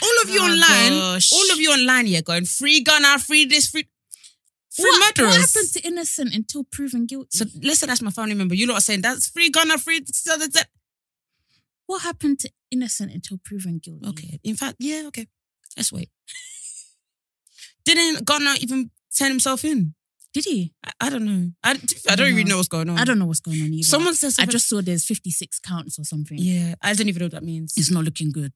[0.01, 1.31] All of you Oh, online, gosh.
[1.33, 3.87] all of you online, yeah, going free Gunna, free this, free,
[4.75, 5.37] free What, murderers.
[5.37, 7.37] what happened to innocent until proven guilty?
[7.37, 8.55] So let's say that's my family member.
[8.55, 10.03] You lot are saying that's free Gunna, free.
[11.85, 14.07] what happened to innocent until proven guilty?
[14.07, 14.39] Okay.
[14.43, 15.27] In fact, yeah, okay.
[15.77, 16.09] Let's wait.
[17.85, 19.93] Didn't Gunna even turn himself in?
[20.33, 20.73] Did he?
[20.85, 21.51] I, I don't know.
[21.63, 22.51] I, to be fair, I don't don't even know.
[22.53, 22.97] know what's going on.
[22.97, 23.83] I don't know what's going on either.
[23.83, 26.37] Someone says I just saw there's 56 counts or something.
[26.39, 27.73] Yeah, I don't even know what that means.
[27.75, 28.53] It's not looking good.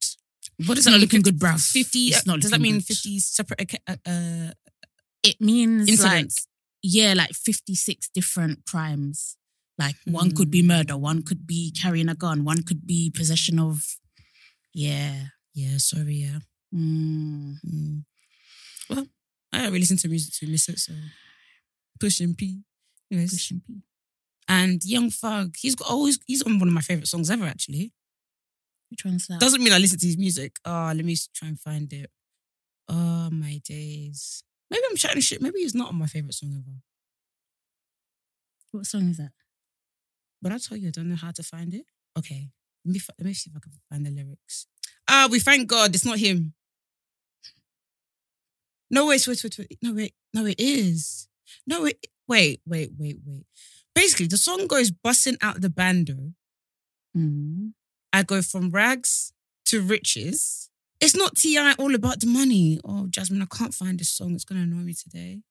[0.65, 1.60] What does that looking 50 good, bruv.
[1.60, 2.86] 50, It's not does that mean good.
[2.86, 4.52] 50 separate uh, uh,
[5.24, 6.48] It means incidents?
[6.48, 6.52] like,
[6.84, 9.38] yeah, like 56 different crimes.
[9.78, 10.68] Like one could be Hmm.
[10.68, 13.98] murder, one could be carrying a gun, one could be possession of,
[14.74, 15.28] yeah.
[15.54, 16.39] yeah, sorry, yeah.
[16.74, 17.58] Mm.
[17.65, 18.04] Mm.
[18.89, 19.08] Well,
[19.52, 20.94] I don't really listen to music to miss it, so
[22.00, 22.62] pushing P.
[23.12, 23.32] Anyways.
[23.34, 23.82] Pushing P.
[24.48, 27.46] And Young Thug, he's got always he's on one of my favorite songs ever.
[27.46, 27.91] Actually,
[28.89, 29.39] Which one's that?
[29.39, 30.58] doesn't mean I listen to his music.
[30.65, 32.10] Oh, let me try and find it.
[32.88, 34.43] Oh my days.
[34.69, 35.41] Maybe I'm chatting shit.
[35.41, 36.78] Maybe he's not on my favorite song ever.
[38.71, 39.32] what song is that?
[40.41, 41.86] But I told you, I don't know how to find it.
[42.17, 42.50] Okay,
[42.86, 44.67] let me let me see if I can find the lyrics.
[45.08, 46.54] Ah, we thank God it's not him.
[48.89, 49.78] No, wait, wait, wait, wait.
[49.82, 51.28] No, wait, no, it is.
[51.65, 53.45] No, wait, wait, wait, wait, wait.
[53.93, 56.34] Basically, the song goes busting out the bando.
[57.17, 57.71] Mm.
[58.15, 59.34] I go from rags
[59.65, 60.69] to riches.
[61.01, 62.80] It's not Ti all about the money.
[62.86, 64.34] Oh, Jasmine, I can't find this song.
[64.36, 65.41] It's gonna annoy me today.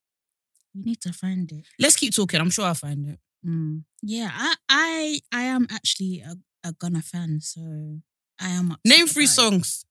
[0.73, 1.67] You need to find it.
[1.79, 2.41] Let's keep talking.
[2.41, 3.19] I'm sure I'll find it.
[3.47, 3.83] Mm.
[4.03, 8.01] Yeah, I, I, I am actually a, a Gunna fan, so
[8.41, 8.77] I am.
[8.83, 9.85] Name three songs.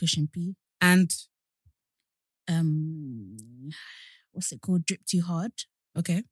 [0.00, 0.16] it.
[0.16, 0.54] and P.
[0.80, 1.10] and
[2.48, 3.36] Um,
[4.32, 4.86] what's it called?
[4.86, 5.52] Drip Too Hard
[5.98, 6.22] okay.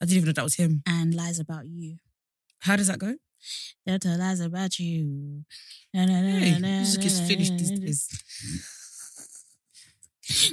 [0.00, 0.82] I didn't even know that was him.
[0.86, 1.96] and Lies About You.
[2.60, 3.16] How does that go?
[3.84, 5.44] They'll tell lies about you.
[5.94, 7.76] Na, na, na, Hey, na, music is finished na, these na.
[7.86, 8.08] days.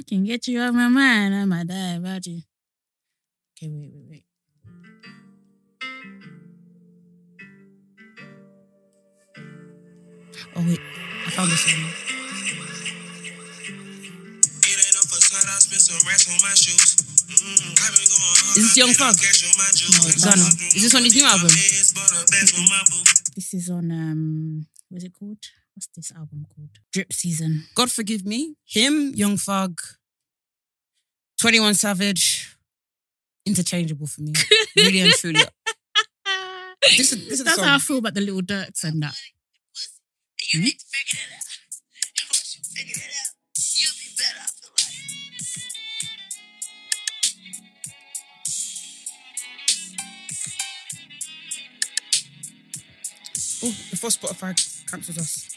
[0.08, 1.34] Can get you off my mind.
[1.34, 2.40] I might die about you.
[3.56, 4.24] Okay, wait, wait, wait.
[10.56, 10.80] Oh wait,
[11.26, 11.84] I found this one.
[14.64, 16.97] It ain't no facade, I spent some racks on my shoes.
[17.28, 19.20] I been going hard, Is this Young spent Thug?
[19.20, 19.52] cash on.
[19.52, 20.48] No, Gunna.
[20.76, 21.48] Is this on his new album?
[21.48, 23.04] Bands, bought a bag for my boo.
[23.34, 25.38] This is on um, what's it called?
[25.74, 26.70] What's this album called?
[26.92, 27.64] Drip Season.
[27.74, 28.54] God forgive me.
[28.64, 29.80] Him, Young Thug,
[31.40, 32.56] 21 Savage,
[33.46, 34.32] interchangeable for me.
[34.76, 35.40] Really and truly.
[36.96, 39.14] This is, this is That's how I feel about the Lil Durks and that.
[40.54, 41.47] You need to figure it out.
[54.00, 54.54] Before Spotify
[54.88, 55.56] cancels us.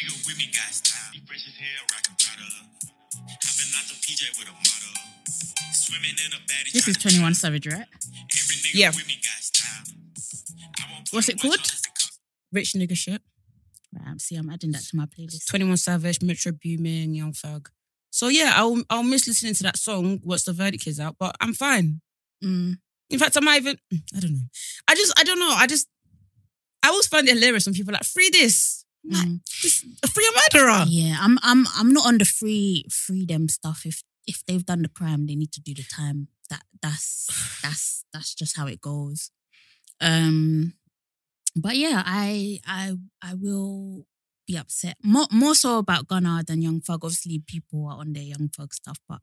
[0.00, 1.12] You with me got style.
[1.12, 2.48] You fresh as hell, rockin' Prada.
[3.12, 4.94] Hopping out the PJ with a model.
[5.72, 6.72] Swimming in a baddie.
[6.72, 7.86] This is 21 Savage, right?
[8.72, 8.88] Yeah.
[8.90, 9.94] with me got style.
[10.80, 11.54] I won't put What's it called?
[11.54, 12.20] on this cost.
[12.52, 13.20] Rich nigga shit.
[13.92, 15.46] Right, see, I'm adding that to my playlist.
[15.50, 17.68] 21 Savage, Metro Boomin, Young Thug.
[18.10, 21.36] So yeah, I'll I'll miss listening to that song once the verdict is out, but
[21.40, 22.00] I'm fine.
[22.42, 22.78] Mm.
[23.10, 23.76] In fact, I might even
[24.16, 24.46] I don't know.
[24.88, 25.50] I just I don't know.
[25.50, 25.88] I just
[26.86, 28.84] I always find it hilarious when people are like free this.
[29.04, 29.40] I'm like, Mm.
[29.62, 30.84] this free a murderer.
[30.88, 33.82] Yeah, I'm I'm I'm not on the free freedom stuff.
[33.86, 36.28] If if they've done the crime, they need to do the time.
[36.50, 37.28] That that's
[37.62, 39.30] that's that's just how it goes.
[40.00, 40.74] Um
[41.54, 44.06] but yeah, I I I will
[44.46, 44.96] be upset.
[45.02, 47.04] More more so about Gunna than Young Thug.
[47.04, 49.20] Obviously, people are on their Young Thug stuff, but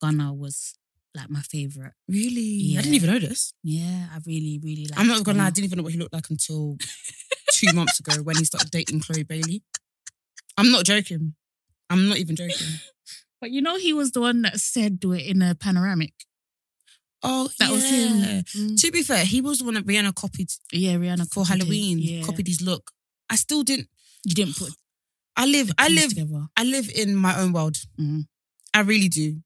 [0.00, 0.74] Gunna was
[1.14, 1.92] like my favorite.
[2.08, 2.40] Really?
[2.40, 2.78] Yeah.
[2.78, 3.52] I didn't even know this.
[3.62, 5.98] Yeah, I really, really like I'm not gonna lie, I didn't even know what he
[5.98, 6.76] looked like until
[7.52, 9.62] two months ago when he started dating Chloe Bailey.
[10.56, 11.34] I'm not joking.
[11.88, 12.54] I'm not even joking.
[13.40, 16.12] But you know, he was the one that said do it in a panoramic.
[17.22, 17.74] Oh, That yeah.
[17.74, 18.12] was him.
[18.44, 18.80] Mm.
[18.82, 21.46] To be fair, he was the one that Rihanna copied Yeah, Rihanna for.
[21.46, 21.98] Halloween.
[22.00, 22.22] Yeah.
[22.22, 22.90] Copied his look.
[23.30, 23.88] I still didn't.
[24.26, 24.72] You didn't put
[25.38, 25.70] I live.
[25.78, 26.10] I live.
[26.10, 26.48] together.
[26.54, 27.76] I live in my own world.
[27.98, 28.26] Mhm.
[28.72, 29.40] I really do.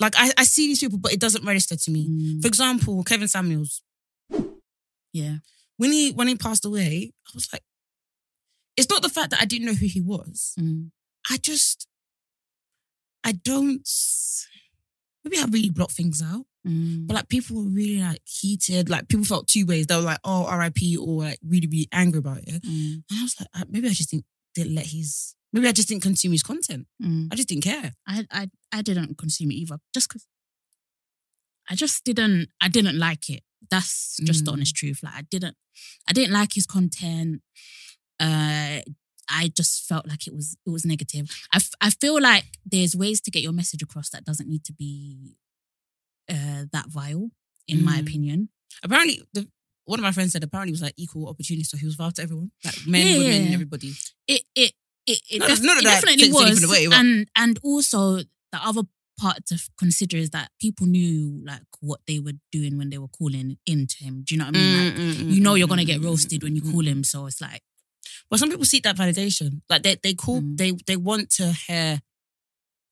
[0.00, 2.08] Like I, I see these people, but it doesn't register to me.
[2.08, 3.82] Mm, For example, Kevin Samuels.
[5.12, 5.36] yeah.
[5.76, 7.62] When he when he passed away, I was like,
[8.76, 10.54] it's not the fact that I didn't know who he was.
[10.58, 10.90] Mm.
[11.30, 11.86] I just,
[13.24, 13.86] I don't.
[15.24, 16.44] Maybe I really blocked things out.
[16.66, 17.06] Mm.
[17.06, 18.88] But like people were really like heated.
[18.90, 19.86] Like people felt two ways.
[19.86, 22.62] They were like, "Oh, R.I.P." or like really, really angry about it.
[22.62, 23.02] Mm.
[23.10, 24.24] And I was like, maybe I just didn't,
[24.54, 25.34] didn't let his.
[25.56, 26.86] Maybe I just didn't consume his content.
[27.02, 27.32] Mm.
[27.32, 27.94] I just didn't care.
[28.06, 29.78] I, I I didn't consume it either.
[29.94, 30.26] Just because
[31.70, 33.42] I just didn't I didn't like it.
[33.70, 34.54] That's just the Mm.
[34.54, 35.00] honest truth.
[35.02, 35.56] Like I didn't
[36.08, 37.40] I didn't like his content.
[38.20, 38.80] Uh
[39.28, 41.26] I just felt like it was it was negative.
[41.52, 44.64] I, f- I feel like there's ways to get your message across that doesn't need
[44.64, 45.36] to be
[46.28, 47.30] uh that vile,
[47.66, 48.02] in my Mm.
[48.02, 48.48] opinion.
[48.84, 49.48] Apparently, the,
[49.86, 52.12] one of my friends said apparently it was like equal opportunity, so he was vile
[52.12, 53.52] to everyone, like men, Yeah, women, yeah.
[53.54, 53.94] everybody.
[54.28, 54.72] It it
[55.06, 56.62] it, it, None- def- it definitely was.
[56.64, 58.82] away, and and also the other
[59.18, 63.08] part to consider is that people knew like what they were doing when they were
[63.08, 64.22] calling into him.
[64.24, 64.84] Do you know what I mean?
[64.84, 67.62] Like, Mm, you know you're gonna get roasted when you call him, so it's like
[68.28, 69.62] But some people seek that validation.
[69.70, 70.56] Like they they call Mm.
[70.58, 72.00] they they want to hear.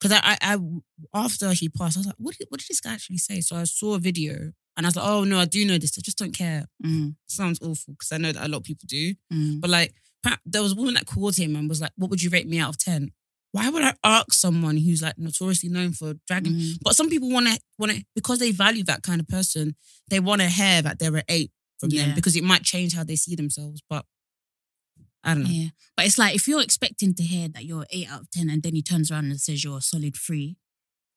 [0.00, 0.58] Because I, I I
[1.14, 3.40] after he passed, I was like, what did what did this guy actually say?
[3.40, 5.96] So I saw a video and I was like, oh no, I do know this.
[5.98, 6.66] I just don't care.
[6.84, 9.14] mm, sounds awful because I know that a lot of people do.
[9.32, 9.94] mm, But like,
[10.46, 12.58] there was a woman that called him and was like, "What would you rate me
[12.58, 13.12] out of 10?
[13.52, 16.54] Why would I ask someone who's like notoriously known for dragging?
[16.54, 16.72] mm.
[16.82, 19.76] But some people want to want to because they value that kind of person.
[20.08, 22.06] They want to hear that they're an eight from Yeah.
[22.06, 23.80] them because it might change how they see themselves.
[23.88, 24.04] But
[25.22, 25.50] I don't know.
[25.50, 25.68] yeah.
[25.96, 28.62] But it's like if you're expecting to hear that you're eight out of ten, and
[28.62, 30.56] then he turns around and says you're a solid three.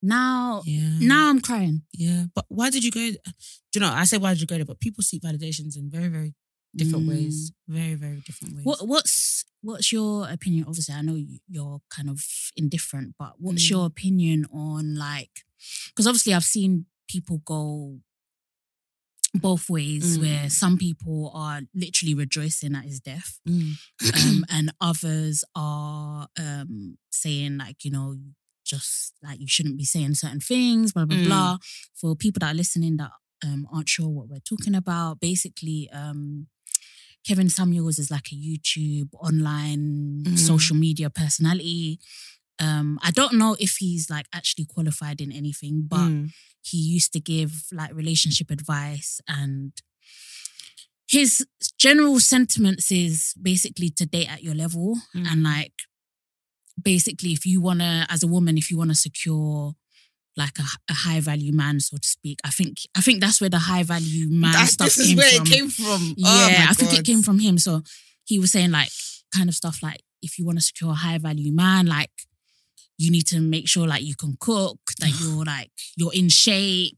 [0.01, 0.99] Now, Yeah.
[0.99, 1.83] now I'm crying.
[1.91, 2.25] Yeah.
[2.35, 2.99] But why did you go?
[3.09, 3.17] Do
[3.73, 3.89] you know?
[3.91, 4.65] I say why did you go there?
[4.65, 6.35] But people seek validations in very very
[6.75, 7.09] different Mm.
[7.09, 7.51] ways.
[7.67, 8.65] Very very different ways.
[8.65, 10.65] What what's what's your opinion?
[10.67, 12.23] Obviously, I know you- you're kind of
[12.55, 13.69] indifferent, but what's Mm.
[13.71, 15.45] your opinion on like?
[15.87, 18.01] Because obviously, I've seen people go
[19.33, 20.21] both ways, Mm.
[20.21, 23.77] where some people are literally rejoicing at his death, Mm.
[24.13, 28.17] um, and others are um, saying like, you know,
[28.65, 31.25] just like you shouldn't be saying certain things, blah blah Mm.
[31.25, 31.57] blah.
[31.93, 33.11] For people that are listening that
[33.43, 36.47] um, aren't sure what we're talking about, basically, um,
[37.27, 40.39] Kevin Samuels is like a YouTube online Mhm.
[40.39, 41.99] social media personality.
[42.59, 46.31] Um, I don't know if he's like actually qualified in anything, but Mm.
[46.61, 49.73] he used to give like relationship advice and
[51.07, 51.45] his
[51.77, 55.27] general sentiments is basically to date at your level Mm.
[55.31, 55.73] and like
[56.81, 59.75] basically if you want to as a woman if you want to secure
[60.37, 62.39] like a, a high value man so to speak.
[62.45, 65.17] I think i think that's where the high value man That's, stuff this is came
[65.17, 65.47] where from.
[65.47, 66.13] it came from.
[66.17, 67.57] yeah oh i think it came from him.
[67.57, 67.81] So
[68.25, 68.89] he was saying like
[69.35, 72.11] kind of stuff like if you want to secure a high value man like
[72.97, 76.97] you need to make sure like you can cook that you're like you're in shape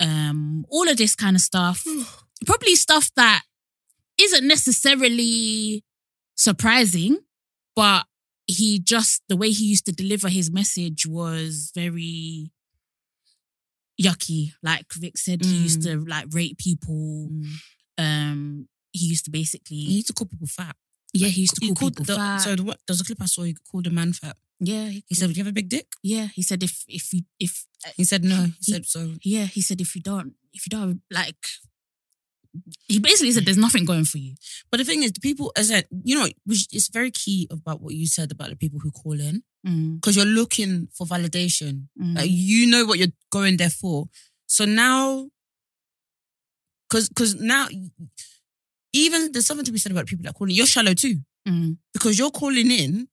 [0.00, 1.84] um all of this kind of stuff.
[2.46, 3.42] Probably stuff that
[4.18, 5.84] isn't necessarily
[6.36, 7.18] surprising
[7.76, 8.04] but
[8.50, 12.50] he just the way he used to deliver his message was very
[14.00, 15.84] yucky like vic said he used Mm.
[15.84, 17.46] to like rape people Mm.
[17.98, 20.74] um he used to basically He used to call people fat.
[21.12, 23.04] yeah he used to call called people the, fat So the, what, there was a
[23.04, 23.42] clip I saw.
[23.42, 24.36] He called a man fat.
[24.58, 27.12] yeah he, He said, "Do you have a big dick?" yeah he said if if
[27.14, 27.52] you if
[27.96, 29.00] He said, "No." He He- said, "So."
[29.34, 31.42] yeah he said if you don't if you don't like
[32.88, 34.34] he basically said there's nothing going for you
[34.70, 37.80] But the thing is, the people, as I, you know, which it's very key about
[37.80, 41.88] what you said about the people who call in Mm, because you're looking for validation.
[42.00, 44.08] mm, Like, you know what you're going there for.
[44.46, 45.28] So now,
[46.88, 47.66] because because now,
[48.92, 50.54] even there's something to be said about people that call in.
[50.54, 53.08] You're shallow too mm, because you're calling in.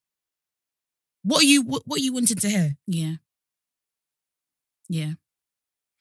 [1.22, 2.76] What you what, what you wanted to hear?
[2.86, 3.14] yeah
[4.88, 5.12] yeah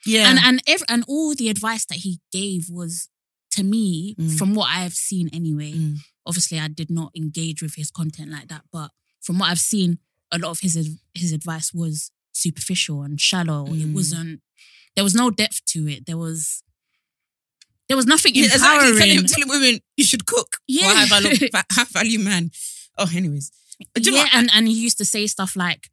[0.05, 3.09] Yeah, and and ev- and all the advice that he gave was
[3.57, 4.37] to me Mm.
[4.37, 5.73] from what I've seen anyway.
[5.73, 5.97] Mm.
[6.25, 8.89] Obviously, I did not engage with his content like that, but
[9.21, 9.99] from what I've seen,
[10.31, 10.73] a lot of his
[11.13, 13.65] his advice was superficial and shallow.
[13.73, 13.93] It Mm.
[13.93, 14.41] wasn't.
[14.95, 16.05] There was no depth to it.
[16.07, 16.63] There was.
[17.87, 18.89] There was nothing Yeah, exactly.
[18.89, 18.97] empowering.
[19.15, 20.57] Telling, telling women you should cook.
[20.67, 20.93] Yeah.
[20.93, 22.51] high value, high value man.
[22.97, 23.51] Oh, anyways.
[23.95, 25.89] Do you know yeah, and and he used to say stuff like,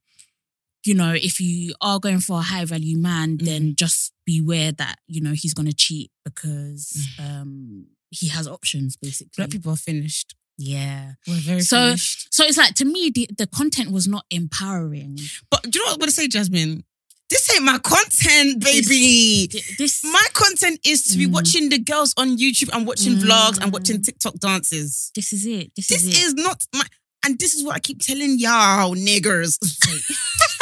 [0.87, 3.45] you know, if you are going for a high value man, Mm.
[3.45, 7.31] then just beware that you know he's gonna cheat because Mm.
[7.31, 9.31] um he has options basically.
[9.37, 10.35] Black people are finished.
[10.57, 11.15] Yeah.
[11.27, 12.29] We're very So- finished.
[12.33, 15.19] So it's like to me the, the content was not empowering.
[15.51, 16.85] But do you know what I'm gonna say, Jasmine?
[17.31, 19.49] This ain't my content, baby.
[19.51, 21.33] Th- This My content is to be Mm.
[21.33, 24.05] watching the girls on YouTube and watching vlogs and watching Mm.
[24.05, 25.11] TikTok dances.
[25.17, 25.73] this is it.
[25.75, 26.19] This, This is it.
[26.23, 26.85] is not my.
[27.25, 29.59] And this is what I keep telling y'all, niggers.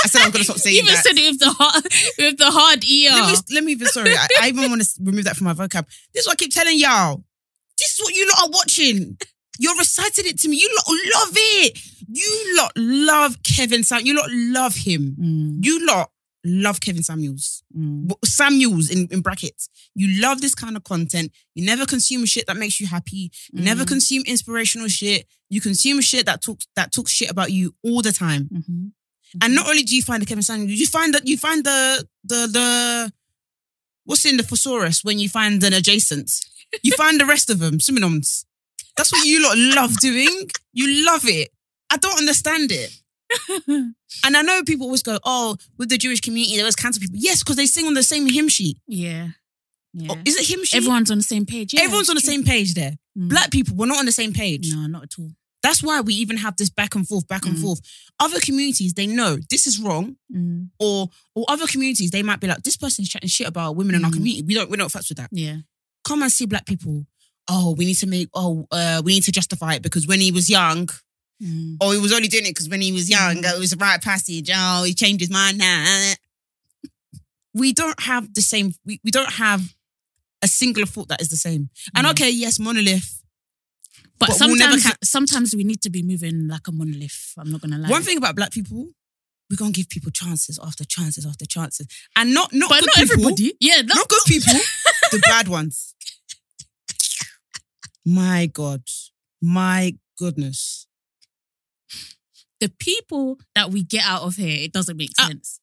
[0.04, 0.90] I said I'm gonna stop saying that.
[0.92, 1.04] You even that.
[1.04, 1.84] said it with the hard
[2.18, 3.10] with the hard ear.
[3.12, 4.14] Let me let me even sorry.
[4.14, 5.86] I, I even want to remove that from my vocab.
[6.14, 7.24] This is what I keep telling y'all.
[7.78, 9.16] This is what you lot are watching.
[9.58, 10.56] You're reciting it to me.
[10.56, 10.86] You lot
[11.26, 11.78] love it.
[12.08, 14.00] You lot love Kevin Sam.
[14.04, 15.16] You lot love him.
[15.20, 16.10] Mm, You lot
[16.44, 17.62] love Kevin Samuels.
[17.76, 19.68] mm, Samuels in, in brackets.
[19.94, 21.32] You love this kind of content.
[21.54, 23.30] You never consume shit that makes you happy.
[23.52, 25.26] You never mm, consume inspirational shit.
[25.50, 28.48] You consume shit that talks that talks shit about you all the time.
[28.52, 28.92] mhm,
[29.42, 32.06] And not only do you find the Kevin Samuels, you find that you find the
[32.24, 33.12] the the
[34.04, 36.30] what's in the thesaurus when you find an adjacent.
[36.82, 38.44] You find the rest of them synonyms.
[38.96, 40.50] That's what you lot love doing.
[40.72, 41.50] You love it.
[41.90, 42.90] I don't understand it.
[44.24, 47.16] And I know people always go, "Oh, with the Jewish community, there was cancer people."
[47.18, 48.78] Yes, because they sing on the same hymn sheet.
[48.86, 49.28] yeah.
[49.94, 50.08] Yeah.
[50.12, 50.78] Oh, is it hymn sheet?
[50.78, 51.74] Everyone's on the same page.
[51.74, 52.92] Yeah, Everyone's on the same page there.
[53.18, 53.28] Mm.
[53.28, 54.72] Black people, we're not on the same page.
[54.72, 55.32] No, not at all.
[55.62, 57.60] That's why we even have this back and forth, back and Mm.
[57.60, 57.80] forth.
[58.18, 62.46] Other communities, they know this is wrong, Mm, or or other communities, they might be
[62.46, 64.14] like, this person's chatting shit about women in our Mm.
[64.14, 64.42] community.
[64.44, 65.28] We don't we don't fuck with that.
[65.30, 65.58] yeah.
[66.04, 67.06] Come and see black people.
[67.48, 68.28] Oh, we need to make.
[68.32, 70.88] Oh, uh, we need to justify it because when he was young,
[71.40, 73.54] Mm, oh, he was only doing it because when he was young, Mm.
[73.54, 74.50] it was a rite passage.
[74.52, 76.12] Oh, he changed his mind now.
[77.54, 78.74] We don't have the same.
[78.84, 79.74] We, we don't have
[80.40, 81.70] a singular thought that is the same.
[81.94, 82.10] And Mm.
[82.12, 83.22] okay, yes, monolith.
[84.18, 87.34] But, But we'll sometimes, ca- sometimes we need to be moving like a monolith.
[87.36, 87.88] I'm not gonna lie.
[87.88, 88.90] One thing about black people,
[89.50, 92.94] we're gonna give people chances after chances after chances, and not not but good not
[92.96, 93.52] people, everybody.
[93.60, 94.52] Yeah, not, not good people,
[95.10, 95.94] the bad ones.
[98.04, 98.82] My God,
[99.40, 100.81] my goodness.
[102.62, 104.56] The people that we get out of here.
[104.66, 105.26] It doesn't make Ah.
[105.28, 105.58] sense.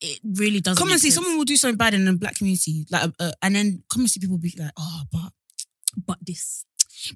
[0.00, 0.78] It really doesn't.
[0.78, 1.16] Come make and see, sense.
[1.24, 4.10] someone will do something bad in the black community, like, uh, and then come and
[4.10, 5.32] see people be like, oh, but
[6.06, 6.64] but this,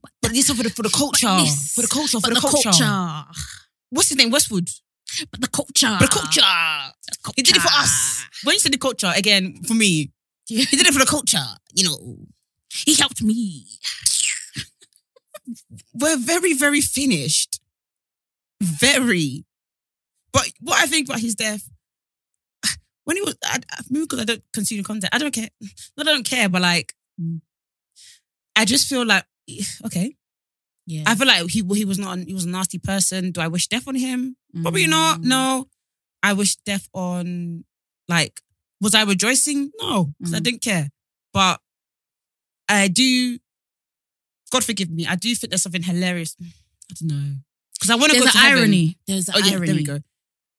[0.03, 2.71] but, but this for the for the culture, this, for the culture, for the, culture.
[2.71, 3.25] culture,
[3.91, 4.31] What's his name?
[4.31, 4.69] Westwood.
[5.31, 6.41] but the culture, For the culture.
[6.41, 8.25] The He did it for us.
[8.45, 10.11] When you said the culture again, for me,
[10.49, 10.65] Yeah.
[10.71, 11.47] he did it for the culture.
[11.75, 11.99] You know,
[12.87, 13.67] He helped me.
[15.95, 17.61] we're very, very finished.
[18.61, 19.45] Very.
[20.33, 21.69] But what I think about his death,
[23.05, 25.49] when he was, I, I, maybe because I don't consume content, I don't care.
[25.97, 27.41] Not I don't care, but like, Mm.
[28.55, 29.25] I just feel like,
[29.87, 30.15] okay,
[30.87, 33.33] Yeah, I feel like he he was not, he was a nasty person.
[33.33, 34.37] Do I wish death on him?
[34.63, 35.21] Probably not.
[35.21, 35.25] Mm.
[35.25, 35.67] No.
[36.23, 37.65] I wish death on,
[38.09, 38.41] like,
[38.81, 39.73] was I rejoicing?
[39.81, 40.43] No, because I Mm.
[40.45, 40.91] didn't care.
[41.33, 41.61] But
[42.69, 43.39] I do
[44.53, 45.07] God forgive me.
[45.07, 46.37] I do think there's something hilarious.
[46.91, 47.35] I don't know
[47.79, 48.59] because I want to go to heaven.
[48.59, 48.99] irony.
[49.07, 49.67] There's an Oh yeah, irony.
[49.67, 49.99] there we go.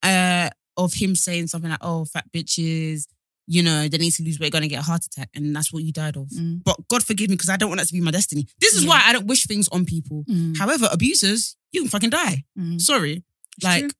[0.03, 3.07] Uh, of him saying something like, "Oh, fat bitches."
[3.51, 5.83] You know, they need to lose weight, gonna get a heart attack, and that's what
[5.83, 6.27] you died of.
[6.29, 6.63] Mm.
[6.63, 8.45] But God forgive me because I don't want that to be my destiny.
[8.59, 8.89] This is Yeah.
[8.89, 10.23] why I don't wish things on people.
[10.29, 12.43] Mm, However, abusers, you can fucking die.
[12.57, 12.79] mm.
[12.79, 13.23] Sorry.
[13.57, 13.91] It's Like.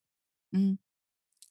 [0.56, 0.78] Mm.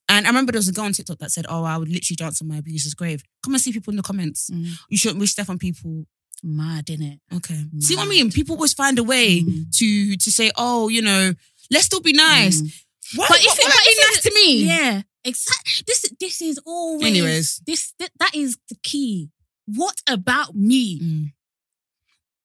[0.09, 2.17] and I remember there was a girl on TikTok that said, "Oh, I would literally
[2.17, 4.49] dance on my abuser's grave." Come and see people in the comments.
[4.49, 4.79] Mm.
[4.89, 6.07] You shouldn't wish death on people.
[6.43, 7.19] Mad, innit?
[7.35, 8.31] Okay, see what I mean?
[8.31, 9.77] People always find a way Mm.
[9.77, 11.35] to to say, "Oh, you know,
[11.71, 12.73] let's still be nice." Mm.
[13.17, 14.65] Why, But if if it- be nice to me?
[14.65, 15.85] Yeah, exactly.
[15.87, 17.07] This this is always.
[17.07, 17.61] Anyways.
[17.67, 19.31] this that, that is the key.
[19.67, 21.01] What about me?
[21.01, 21.33] Mm,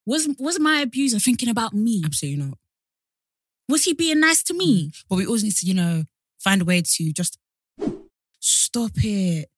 [0.05, 2.01] Was was my abuser thinking about me?
[2.05, 2.57] absolutely not.
[3.69, 4.91] Was he being nice to me?
[5.09, 6.03] But we always need to, you know,
[6.39, 7.37] find a way to just
[8.39, 9.49] stop it.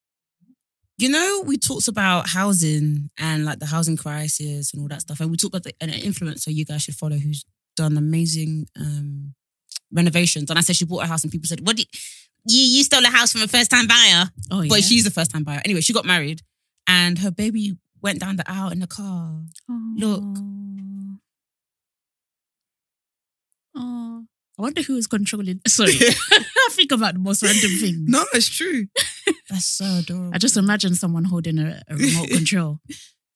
[0.97, 5.19] You know, we talked about housing and like the housing crisis and all that stuff.
[5.19, 7.43] And we talked about the, an influencer you guys should follow who's
[7.75, 9.33] done amazing um,
[9.95, 10.49] renovations.
[10.49, 11.87] And I said she bought a house and people said, What did
[12.47, 14.25] you, you stole a house from a first time buyer?
[14.51, 14.69] Oh yeah.
[14.69, 15.61] But she's the first time buyer.
[15.65, 16.41] Anyway, she got married
[16.87, 19.41] and her baby went down the aisle in the car.
[19.95, 20.23] Look.
[23.77, 24.25] Oh,
[24.57, 25.59] I wonder who is controlling.
[25.67, 25.91] Sorry,
[26.31, 28.05] I think about the most random thing.
[28.07, 28.87] No, it's true.
[29.49, 30.31] That's so adorable.
[30.33, 32.79] I just imagine someone holding a, a remote control.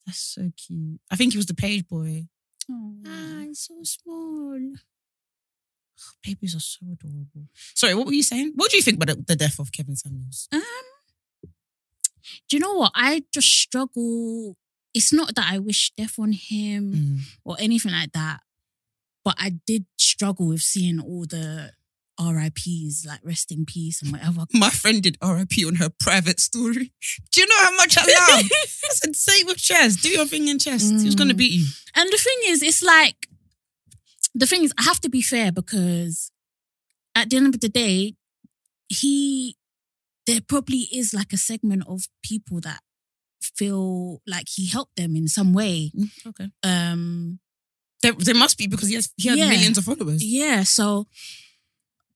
[0.05, 0.99] That's so cute.
[1.11, 2.27] I think he was the page boy.
[2.71, 2.93] Oh.
[3.05, 4.59] Ah, it's so small.
[6.23, 7.47] Babies are so adorable.
[7.75, 8.53] Sorry, what were you saying?
[8.55, 10.47] What do you think about the, the death of Kevin Samuels?
[10.51, 10.61] Um,
[12.47, 12.91] do you know what?
[12.95, 14.57] I just struggle.
[14.93, 17.19] It's not that I wish death on him Mm.
[17.43, 18.39] or anything like that,
[19.23, 21.71] but I did struggle with seeing all the
[22.19, 24.45] RIPs, like rest in peace and whatever.
[24.53, 26.91] My friend did RIP on her private story.
[27.31, 28.45] Do you know how much I love?
[28.51, 30.01] I said, it with chest.
[30.03, 30.91] Do your thing in chest.
[30.99, 31.37] He was going to Mm.
[31.37, 31.65] beat you.
[31.95, 33.27] And the thing is, it's like
[34.35, 36.31] the thing is, I have to be fair because
[37.15, 38.15] at the end of the day,
[38.87, 39.55] he
[40.27, 42.81] there probably is like a segment of people that
[43.41, 45.91] feel like he helped them in some way.
[46.27, 46.49] Okay.
[46.63, 47.39] Um
[48.01, 49.49] There, there must be because he, has, he had Yeah.
[49.49, 50.23] millions of followers.
[50.23, 51.07] yeah, so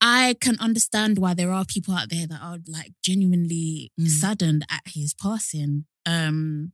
[0.02, 4.08] I can understand why there are people out there that are like genuinely Mm.
[4.10, 5.86] saddened at his passing.
[6.06, 6.74] Um,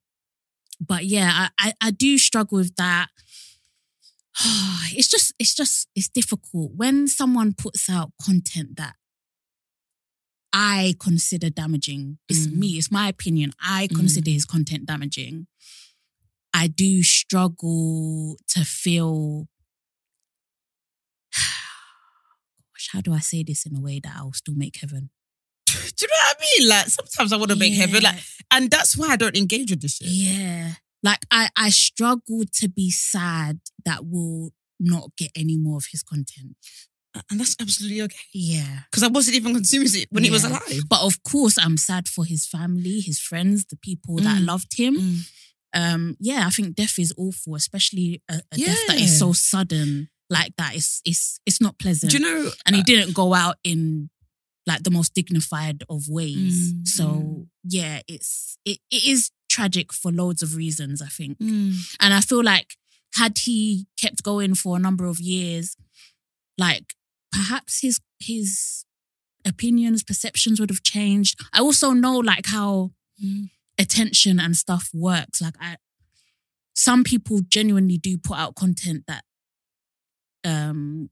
[0.80, 3.08] but yeah, I, I I do struggle with that.
[4.92, 8.96] It's just it's just it's difficult when someone puts out content that
[10.52, 12.18] I consider damaging.
[12.28, 12.56] It's Mm.
[12.56, 12.68] me.
[12.78, 13.54] It's my opinion.
[13.62, 13.96] I Mm.
[13.96, 15.48] consider his content damaging.
[16.54, 19.48] I do struggle to feel
[22.74, 25.12] gosh, how do I say this in a way that I'll still make heaven?
[25.68, 26.70] Do you know what I mean?
[26.70, 28.02] Like sometimes I want to make heaven.
[28.02, 28.20] Like,
[28.52, 30.08] and that's why I don't engage with this shit.
[30.08, 30.74] Yeah.
[31.04, 36.04] Like I, I struggle to be sad that we'll not get any more of his
[36.04, 36.56] content.
[37.30, 38.18] And that's absolutely okay.
[38.34, 38.82] Yeah.
[38.92, 40.84] Because I wasn't even consuming it when he was alive.
[40.88, 44.46] But of course, I'm sad for his family, his friends, the people that Mm.
[44.46, 44.96] loved him.
[44.96, 45.20] Mm.
[45.74, 50.10] Um, yeah, I think death is awful, especially a, a death that is so sudden
[50.30, 50.76] like that.
[50.76, 52.12] It's it's it's not pleasant.
[52.12, 52.52] Do you know?
[52.66, 54.10] and he uh, didn't go out in
[54.66, 56.74] like the most dignified of ways.
[56.74, 57.48] Mm, so mm.
[57.64, 61.38] yeah, it's it, it is tragic for loads of reasons, I think.
[61.40, 61.74] Mm.
[62.00, 62.76] And I feel like
[63.16, 65.76] had he kept going for a number of years,
[66.58, 66.94] like
[67.32, 68.86] perhaps his his
[69.46, 71.40] opinions, perceptions would have changed.
[71.54, 72.92] I also know like how
[73.24, 73.50] Mm.
[73.78, 75.42] attention and stuff works.
[75.42, 75.76] Like I
[76.74, 79.24] some people genuinely do put out content that
[80.46, 81.10] um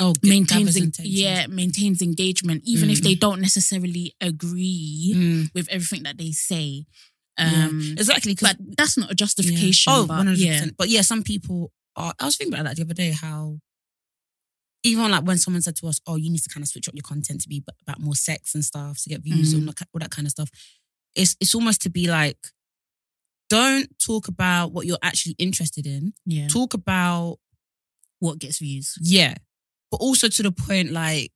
[0.00, 3.02] Oh, maintains en- yeah maintains engagement even if Mm.
[3.04, 5.50] they don't necessarily agree Mm.
[5.54, 6.86] with everything that they say
[7.38, 7.66] Yeah.
[7.66, 8.34] um Exactly.
[8.34, 9.98] 'cause- but that's not a justification Yeah.
[9.98, 10.38] Oh, but 100%.
[10.38, 12.14] yeah But yeah, some people are.
[12.18, 13.12] I was thinking about that the other day.
[13.12, 13.58] How
[14.84, 16.94] even like when someone said to us, "Oh, you need to kind of switch up
[16.94, 19.58] your content to be about more sex and stuff to get views Mhm.
[19.58, 20.50] and all that- all that kind of stuff,"
[21.14, 22.38] it's it's almost to be like,
[23.48, 26.14] don't talk about what you're actually interested in.
[26.26, 27.38] yeah Talk about
[28.18, 29.34] what gets views yeah,
[29.90, 31.32] but also to the point like,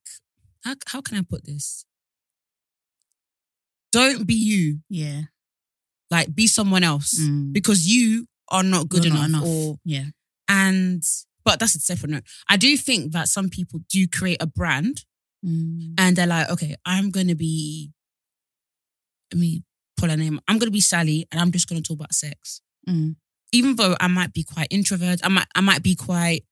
[0.64, 1.85] how how can I put this?
[3.92, 4.82] Don't be you.
[4.88, 5.24] yeah
[6.11, 7.52] Like, be someone else Mm.
[7.52, 10.07] because you are not good You're enough, not or yeah
[10.48, 11.02] And
[11.44, 12.24] but that's a separate note.
[12.48, 15.04] I do think that some people do create a brand
[15.44, 15.94] Mm.
[15.98, 17.92] and they're like, okay, I'm gonna be
[19.32, 19.62] let me
[19.96, 20.40] pull a name.
[20.48, 22.61] I'm gonna be Sally and I'm just gonna talk about sex.
[22.88, 23.16] Mm.
[23.52, 26.44] Even though I might be quite introvert, I might I might be quite,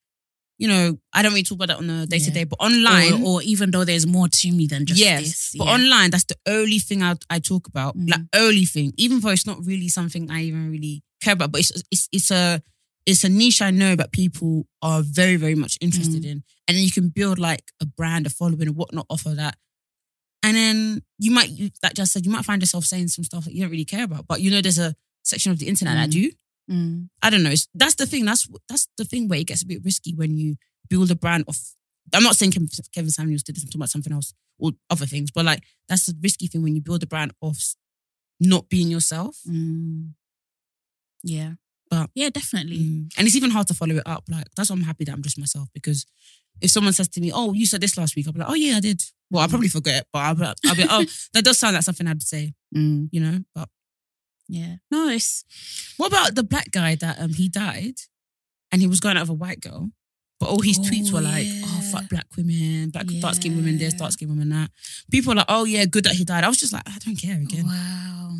[0.64, 3.22] you know, I don't really talk about that on a day to day, but online.
[3.22, 5.74] or, or even though there's more to me than just yes, this but yeah.
[5.76, 7.92] online, that's the only thing I, I talk about.
[7.96, 8.10] Mm.
[8.10, 11.52] Like only thing, even though it's not really something I even really care about.
[11.52, 12.62] But it's it's it's a
[13.04, 16.30] it's a niche I know that people are very, very much interested Mm.
[16.30, 16.44] in.
[16.66, 19.56] And then you can build like a brand, a following, and whatnot off of that.
[20.42, 23.44] And then you might, you, like just said, you might find yourself saying some stuff
[23.44, 24.26] that you don't really care about.
[24.26, 26.12] But you know, there's a section of the internet that Mm.
[26.12, 26.32] do.
[26.70, 27.08] Mm.
[27.22, 27.54] I don't know.
[27.74, 28.24] That's the thing.
[28.24, 30.56] That's that's the thing where it gets a bit risky when you
[30.88, 31.58] build a brand of.
[32.12, 33.62] I'm not saying Kevin, Kevin Samuels did this.
[33.64, 35.30] I'm talking about something else or other things.
[35.30, 37.76] But like that's the risky thing when you build a brand of s-
[38.40, 39.36] not being yourself.
[39.48, 40.12] Mm.
[41.22, 41.52] Yeah.
[41.90, 42.78] But- yeah, definitely.
[42.78, 43.12] Mm.
[43.18, 44.24] And it's even hard to follow it up.
[44.28, 46.06] Like that's why I'm happy that I'm just myself because
[46.60, 48.54] if someone says to me, "Oh, you said this last week," I'll be like, "Oh
[48.54, 49.50] yeah, I did." Well, I'll Mm.
[49.50, 52.22] probably forget, but I'll be, I'll be like, "Oh, that does sound like something I'd
[52.22, 53.08] say," Mm.
[53.12, 53.40] you know.
[53.54, 53.68] But
[54.49, 54.76] Yeah.
[54.90, 55.45] Nice.
[55.97, 57.95] what about the black guy that um he died,
[58.70, 59.90] and he was going out with a white girl,
[60.40, 61.62] but all his tweets Oh, were like, yeah.
[61.64, 64.70] "Oh, fuck black women, black dark skinned women, this dark skinned women that."
[65.11, 67.16] People are like, "Oh yeah, good that he died." I was just like, I don't
[67.16, 67.66] care again.
[67.66, 68.36] wow.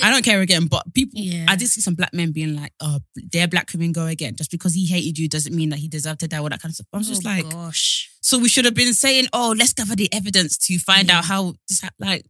[0.00, 0.66] I don't care again.
[0.68, 1.46] But people, Yeah.
[1.48, 4.50] I did see some black men being like, "Oh, dare black women go again?" Just
[4.50, 6.38] because he hated you doesn't mean that he deserved to die.
[6.38, 6.86] All that kind of stuff.
[6.92, 8.08] I was just Oh, like, gosh.
[8.20, 11.18] so we should have been saying, "Oh, let's gather the evidence to find Yeah.
[11.18, 12.24] out how this like."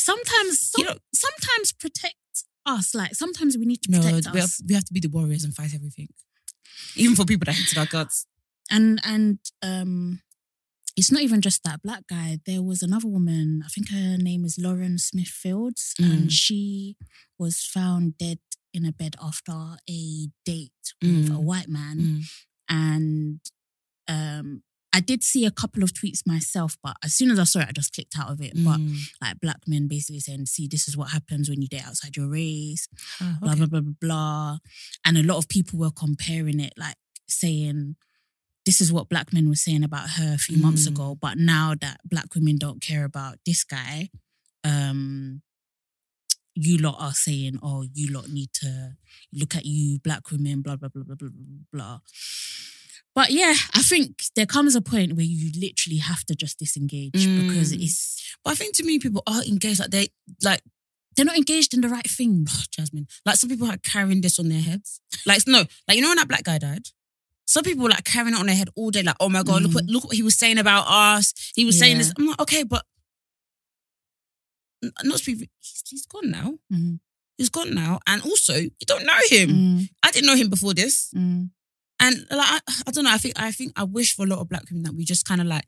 [0.00, 2.14] Sometimes, some, You know- sometimes protect
[2.66, 2.94] us.
[2.94, 5.44] Like sometimes we need to No, protect we have, we have to be the warriors
[5.44, 6.08] and fight everything,
[6.96, 8.26] even for people that hated our guts.
[8.70, 10.20] and and um
[10.96, 14.44] it's not even just that black guy there was another woman i think her name
[14.44, 16.10] is lauren smith fields Mm.
[16.12, 16.96] and she
[17.42, 18.38] was found dead
[18.76, 19.58] in a bed after
[19.98, 20.00] a
[20.52, 21.34] date with Mm.
[21.38, 22.20] a white man Mm.
[22.68, 23.40] and
[24.16, 27.60] um I did see a couple of tweets myself, but as soon as I saw
[27.60, 28.52] it, I just clicked out of it.
[28.54, 28.96] But Mm.
[29.22, 32.28] like black men basically saying, "See, this is what happens when you date outside your
[32.28, 32.88] race."
[33.20, 33.58] Ah, blah okay.
[33.66, 34.58] blah blah blah blah.
[35.04, 36.96] And a lot of people were comparing it, like
[37.28, 37.96] saying,
[38.66, 40.88] "This is what black men were saying about her a few months Mm.
[40.88, 44.10] ago." But now that black women don't care about this guy,
[44.64, 45.42] um,
[46.56, 48.96] you lot are saying, "Oh, you lot need to
[49.32, 52.00] look at you, black women." Blah blah blah blah blah blah blah.
[53.14, 57.12] But yeah, I think there comes a point where you literally have to just disengage
[57.12, 57.82] because Mm.
[57.82, 59.80] it's But I think to me, people are engaged.
[59.80, 60.08] Like they,
[60.42, 60.62] like
[61.16, 62.46] they're not engaged in the right thing.
[62.70, 63.08] Jasmine.
[63.26, 65.00] Like some people are carrying this on their heads.
[65.26, 66.86] Like no, like you know when that black guy died.
[67.46, 69.02] Some people were like carrying it on their head all day.
[69.02, 71.34] Like, oh my god, look what look what he was saying about us.
[71.56, 72.12] He was saying this.
[72.16, 72.84] I'm like, okay, but
[75.02, 75.50] not to be.
[75.60, 76.58] He's, he's gone now.
[76.72, 77.00] Mhm.
[77.36, 79.48] He's gone now, and also you don't know him.
[79.50, 81.10] Mm, I didn't know him before this.
[82.00, 82.06] Mm.
[82.06, 83.12] And like I, I don't know.
[83.12, 85.26] I think I think I wish for a lot of black women that we just
[85.26, 85.64] kind of like.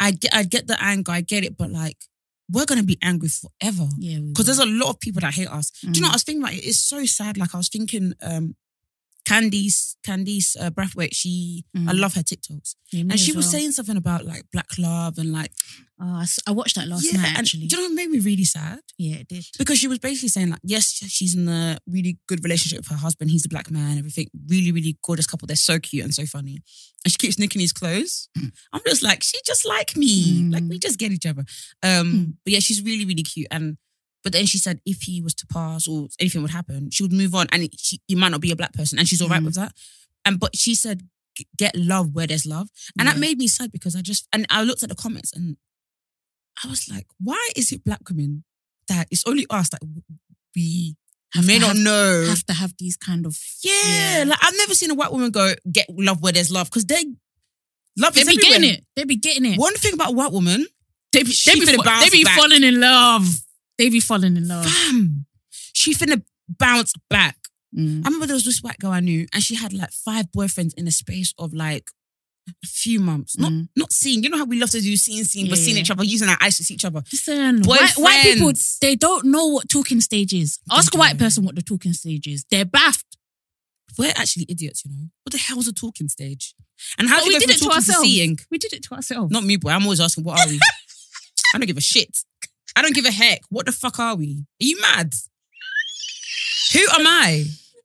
[0.00, 1.96] I get I get the anger, I get it, but like
[2.50, 5.70] we're gonna be angry forever Yeah, because there's a lot of people that hate us.
[5.70, 6.00] Do you know?
[6.00, 6.02] Mm.
[6.02, 6.64] what I was thinking about it.
[6.64, 7.36] It's so sad.
[7.36, 8.54] Like I was thinking, um,
[9.28, 11.14] Candice Candice uh, Brathwaite.
[11.14, 12.00] She I Mm.
[12.00, 13.52] love her TikToks, Yeah, and she as was well.
[13.52, 15.52] saying something about like black love and like
[16.00, 17.20] Oh, I, I watched that last yeah.
[17.20, 17.66] night actually.
[17.66, 18.78] do you know what made me really sad?
[18.98, 19.44] yeah, it did.
[19.58, 20.84] Because she was basically saying like, yes,
[21.16, 23.30] she's in a really good relationship with her husband.
[23.32, 23.98] He's a black man.
[23.98, 25.46] Everything really, really gorgeous couple.
[25.46, 26.58] They're so cute and so funny.
[27.04, 28.28] And she keeps nicking his clothes.
[28.72, 30.42] I'm just like, she just like me.
[30.42, 30.52] Mm.
[30.52, 31.44] Like we just get each other.
[31.82, 32.34] Um, Mm.
[32.44, 33.48] but yeah, she's really, really cute.
[33.50, 33.76] And
[34.24, 37.12] but then she said if he was to pass or anything would happen, she would
[37.12, 39.40] move on, and she, he might not be a black person, and she's all right
[39.42, 39.46] Mm.
[39.46, 39.72] with that.
[40.24, 41.02] And but she said,
[41.56, 44.62] get love where there's love, and that made me sad because I just and I
[44.62, 45.56] looked at the comments and
[46.64, 48.44] I was like, why is it black women
[48.88, 49.80] that it's only us that
[50.56, 50.96] we
[51.34, 52.24] Have may not have- know?
[52.28, 55.54] Have to have these kind of yeah, like I've never seen a white woman go
[55.70, 57.04] get love where there's love because they
[57.96, 58.84] love they is be getting it.
[58.96, 59.58] They be getting it.
[59.58, 60.66] One thing about a white woman,
[61.12, 63.24] They be, they be, they be falling in love.
[63.78, 64.66] They be falling in love.
[64.66, 65.26] fam,
[65.72, 67.36] she finna bounce back.
[67.76, 68.00] Mm.
[68.04, 70.74] I remember there was this white girl I knew, and she had like five boyfriends
[70.76, 71.90] in a space of like
[72.48, 73.36] a few months.
[73.38, 73.68] Not Mm.
[73.76, 74.22] not seeing.
[74.24, 75.82] You know how we love to do scene scene, but seeing yeah.
[75.82, 77.02] each other, using our eyes to see each other.
[77.12, 80.58] Listen, white, white people they don't know what talking stage is.
[80.70, 82.44] Ask a white person what the talking stage is.
[82.50, 83.04] They're baffed.
[83.98, 85.08] We're actually idiots, you know.
[85.24, 86.54] What the hell's a talking stage?
[86.98, 88.08] And how But do we you did it to to ourselves.
[88.08, 88.38] seeing?
[88.50, 89.30] We did it to ourselves.
[89.32, 89.70] Not me, boy.
[89.70, 90.58] I'm always asking, what are we?
[91.54, 92.18] I don't give a shit.
[92.76, 93.40] I don't give a heck.
[93.48, 94.44] What the fuck are we?
[94.60, 95.12] Are you mad?
[96.72, 97.44] Who am I?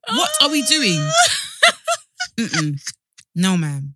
[0.10, 1.00] What are we doing?
[2.40, 2.80] Mm-mm.
[3.36, 3.96] No, ma'am.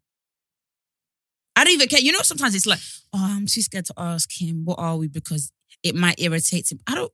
[1.55, 1.99] I don't even care.
[1.99, 2.79] You know, sometimes it's like,
[3.13, 5.07] oh, I'm too scared to ask him, what are we?
[5.07, 5.51] Because
[5.83, 6.79] it might irritate him.
[6.87, 7.11] I don't,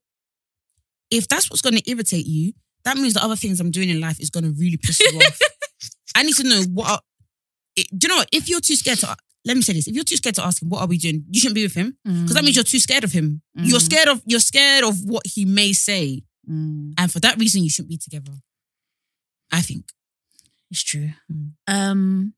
[1.10, 2.54] if that's what's going to irritate you,
[2.86, 5.18] that means the other things I'm doing in life is going to really piss you
[5.20, 5.40] off.
[6.16, 7.00] I need to know what, are,
[7.76, 8.30] it, do you know what?
[8.32, 9.16] If you're too scared to,
[9.46, 11.26] let me say this, if you're too scared to ask him, what are we doing?
[11.30, 13.42] You shouldn't be with him because that means you're too scared of him.
[13.56, 13.84] You're Mm.
[13.86, 16.24] scared of, you're scared of what he may say.
[16.50, 18.34] Mm, And for that reason, you shouldn't be together.
[19.52, 19.92] I think.
[20.72, 21.12] it's true.
[21.32, 21.52] Mm.
[21.68, 22.34] Um,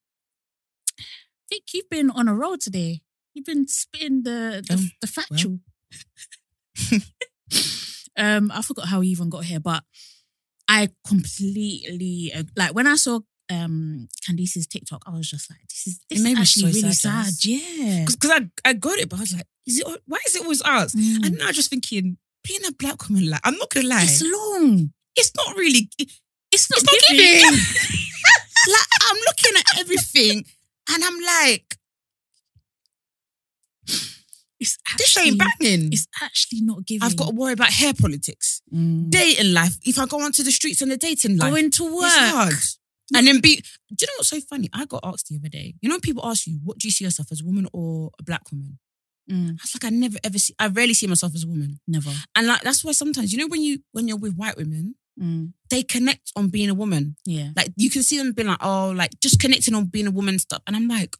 [1.00, 1.04] I
[1.50, 3.02] think you've been on a roll today.
[3.34, 5.60] You've been spitting the the, Um, the factual.
[8.18, 9.84] um, I forgot how we even got here, but
[10.68, 13.20] I completely like when I saw
[13.52, 17.26] um Candice's TikTok, I was just like, this is this is actually so really sad,
[17.26, 17.46] sad.
[17.46, 18.06] Yeah.
[18.06, 19.88] Because I, I got it, but I was like, is it?
[20.08, 20.96] Why is it always us?
[20.96, 21.26] Mm.
[21.26, 24.22] And now I'm just thinking, being a black woman, like I'm not gonna lie, It's
[24.24, 24.92] long.
[25.16, 25.90] it's, not really.
[26.00, 26.12] it-
[26.52, 27.26] It's not, It's not giving.
[27.42, 27.60] giving.
[28.74, 30.46] like I'm looking at everything,
[30.92, 31.78] and I'm like,
[34.58, 35.94] It's this actually, ain't banging.
[35.94, 37.04] it's actually not giving.
[37.04, 39.10] I've got to worry about hair politics, Mm.
[39.10, 39.78] dating life.
[39.86, 42.54] If I go onto the streets and the dating life, going to work.
[43.14, 43.58] And then be.
[43.58, 44.70] Do you know what's so funny?
[44.74, 45.76] I got asked the other day.
[45.82, 48.12] You know, when people ask you, "What do you see yourself as, a woman or
[48.20, 48.80] a black woman?"
[49.30, 49.50] Mm.
[49.52, 50.54] I was like, I never ever see.
[50.60, 52.12] I rarely see myself as a woman, Never.
[52.36, 55.54] and like that's why sometimes you know when you when you're with white women, Mm.
[55.70, 57.16] they connect on being a woman.
[57.26, 57.52] Yeah.
[57.56, 60.38] Like you can see them being like, oh, like just connecting on being a woman
[60.40, 60.62] stuff.
[60.68, 61.16] And I'm like,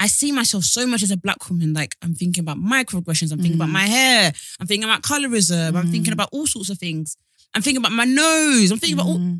[0.00, 1.72] I see myself so much as a black woman.
[1.74, 3.30] Like I'm thinking about microaggressions.
[3.30, 3.72] I'm thinking about Mm.
[3.82, 4.32] my hair.
[4.58, 5.76] I'm thinking about colorism.
[5.76, 6.14] I'm thinking Mm.
[6.14, 7.16] about all sorts of things.
[7.54, 8.70] I'm thinking about my nose.
[8.72, 9.38] I'm thinking about all.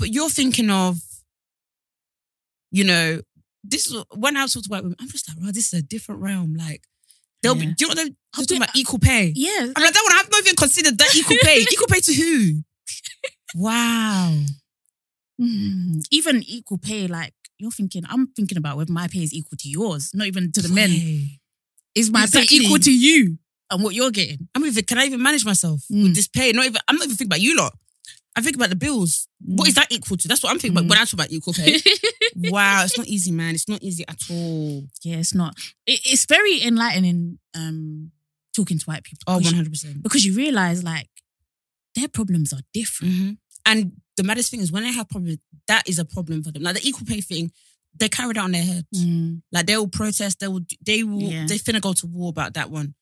[0.00, 0.98] But you're thinking of,
[2.72, 3.20] you know,
[3.62, 4.96] this is when I talk to white women.
[5.00, 6.54] I'm just like, wow, this is a different realm.
[6.54, 6.82] Like
[7.42, 7.66] they'll be.
[7.66, 7.72] Yeah.
[7.76, 9.32] Do you know what they're, they're talking about equal pay?
[9.36, 9.50] Yeah.
[9.76, 10.18] I'm like, that one.
[10.18, 11.58] I've not even considered that equal pay.
[11.72, 12.62] equal pay to who?
[13.54, 14.36] Wow.
[15.40, 16.02] Mm.
[16.10, 19.68] Even equal pay, like you're thinking, I'm thinking about whether my pay is equal to
[19.68, 20.90] yours, not even to the men.
[21.94, 22.58] Is my Exactly.
[22.58, 23.38] pay equal to you
[23.70, 24.48] and what you're getting?
[24.54, 26.04] I'm even, can I even manage myself Mm.
[26.04, 26.52] with this pay?
[26.52, 27.74] Not even, I'm not even thinking about you lot.
[28.36, 29.28] I think about the bills.
[29.44, 30.28] What is that equal to?
[30.28, 30.80] That's what I'm thinking Mm.
[30.86, 31.80] about when I talk about equal pay.
[32.36, 33.54] wow, it's not easy, man.
[33.54, 34.84] It's not easy at all.
[35.02, 35.54] yeah, it's not.
[35.86, 38.12] It, it's very enlightening um,
[38.54, 39.52] talking to white people Oh, because,
[39.84, 40.02] you, 100%.
[40.02, 41.08] because you realize like
[41.96, 43.12] their problems are different.
[43.14, 43.38] Mhm.
[43.66, 46.62] And the maddest thing is when they have problems, that is a problem for them.
[46.62, 47.50] Like the equal pay thing,
[47.98, 48.86] they carry it on their head.
[48.94, 49.42] Mm.
[49.50, 51.46] Like they will protest, they will, they will, Yeah.
[51.48, 52.94] they finna go to war about that one.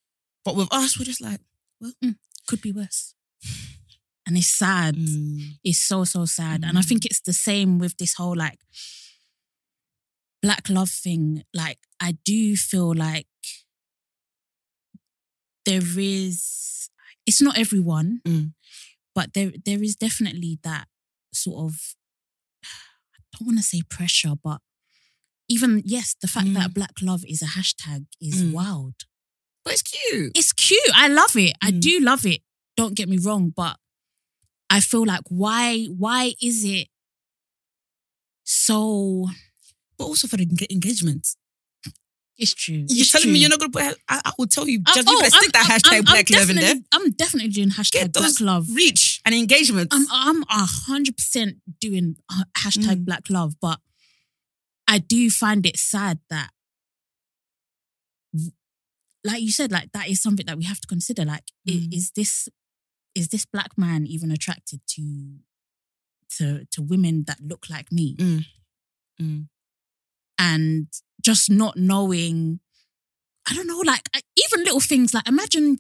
[0.45, 1.41] But with us, we're just like,
[1.81, 1.93] well,
[2.47, 3.15] Could be worse.
[4.29, 4.95] And it's sad.
[4.95, 6.63] mm, It's so, so sad.
[6.63, 6.89] And I Mm.
[6.89, 8.61] think it's the same with this whole like
[10.43, 11.45] black love thing.
[11.55, 13.27] Like, I do feel like
[15.65, 16.91] there is,
[17.27, 18.53] it's not everyone, Mm.
[19.15, 20.89] but there there is definitely that
[21.33, 21.95] sort of,
[22.65, 24.61] I don't want to say pressure, but
[25.49, 26.55] even, yes, the fact Mm.
[26.55, 28.53] that black love is a hashtag is Mm.
[28.53, 28.95] wild.
[29.65, 30.33] but it's cute.
[30.35, 30.93] It's cute.
[30.95, 31.55] I love it.
[31.61, 31.81] I Mm.
[31.81, 32.41] do love it.
[32.75, 33.79] Don't get me wrong, but
[34.71, 36.89] I feel like why why is it
[38.45, 39.29] so
[39.97, 41.27] But also for the enga- engagement.
[42.37, 42.77] it's true.
[42.89, 43.83] You're It's telling me you're not gonna put.
[44.09, 44.81] I, I will tell you.
[44.87, 46.75] Uh, Just oh, you stick that I'm- hashtag I'm- black I'm love in there.
[46.93, 48.69] I'm definitely doing hashtag Get black love.
[48.75, 49.89] reach and engagement.
[49.93, 53.05] I'm I'm a hundred percent doing uh, hashtag Mm.
[53.07, 53.81] black love, but
[54.87, 56.51] I do find it sad that,
[59.25, 61.25] like you said, like that is something that we have to consider.
[61.25, 61.93] Like, i- Mm.
[61.95, 62.49] is this
[63.15, 65.39] is this black man even attracted to
[66.37, 68.17] to to women that look like me?
[68.17, 68.45] Mm.
[69.21, 69.49] Mm.
[70.39, 70.87] and
[71.21, 72.61] just not knowing
[73.51, 75.79] i don't know like even little things like imagine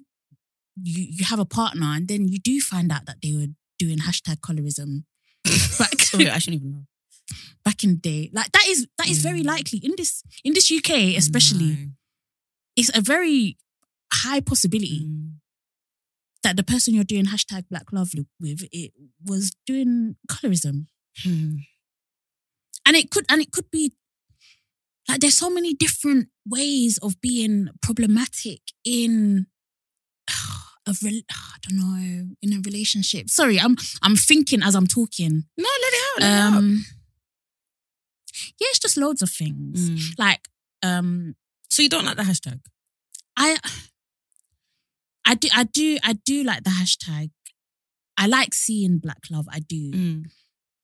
[0.82, 3.46] you you have a partner and then you do find out that they were
[3.78, 5.04] doing hashtag colorism
[5.78, 6.84] back Sorry, I shouldn't even know.
[7.64, 9.46] back in the day like that is that is very Mm.
[9.46, 11.90] likely in this in this uk especially No.
[12.74, 13.56] it's a very
[14.12, 15.34] high possibility Mm.
[16.42, 18.92] That the person you're doing hashtag black love with it
[19.24, 20.86] was doing colorism
[21.24, 21.56] Hmm.
[22.86, 23.92] and it could and it could be
[25.08, 29.46] like there's so many different ways of being problematic in
[30.86, 33.28] a rel- I don't know in a relationship.
[33.30, 35.44] Sorry, I'm I'm thinking as I'm talking.
[35.56, 36.20] No, let it out.
[36.22, 36.58] Let it out.
[36.58, 36.84] Um,
[38.60, 39.90] yeah, it's just loads of things.
[39.90, 40.18] Mm.
[40.18, 40.48] Like
[40.82, 41.34] um,
[41.70, 42.60] So you don't like the hashtag?
[43.36, 43.56] I
[45.28, 47.30] I do I do I do like the hashtag.
[48.16, 49.46] I like seeing black love.
[49.52, 49.92] I do.
[49.92, 50.24] Mm.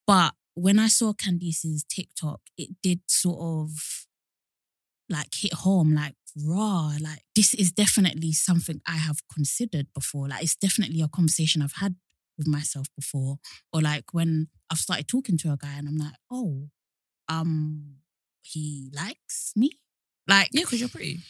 [0.07, 3.71] But when I saw Candice's TikTok, it did sort of
[5.09, 6.93] like hit home, like raw.
[7.01, 10.29] Like this is definitely something I have considered before.
[10.29, 11.97] Like it's definitely a conversation I've had
[12.37, 13.39] with myself before.
[13.73, 16.69] Or like when I've started talking to a guy and I'm like, oh,
[17.31, 17.97] um,
[18.43, 19.71] he likes me.
[20.29, 21.21] Like Yeah, because you're pretty.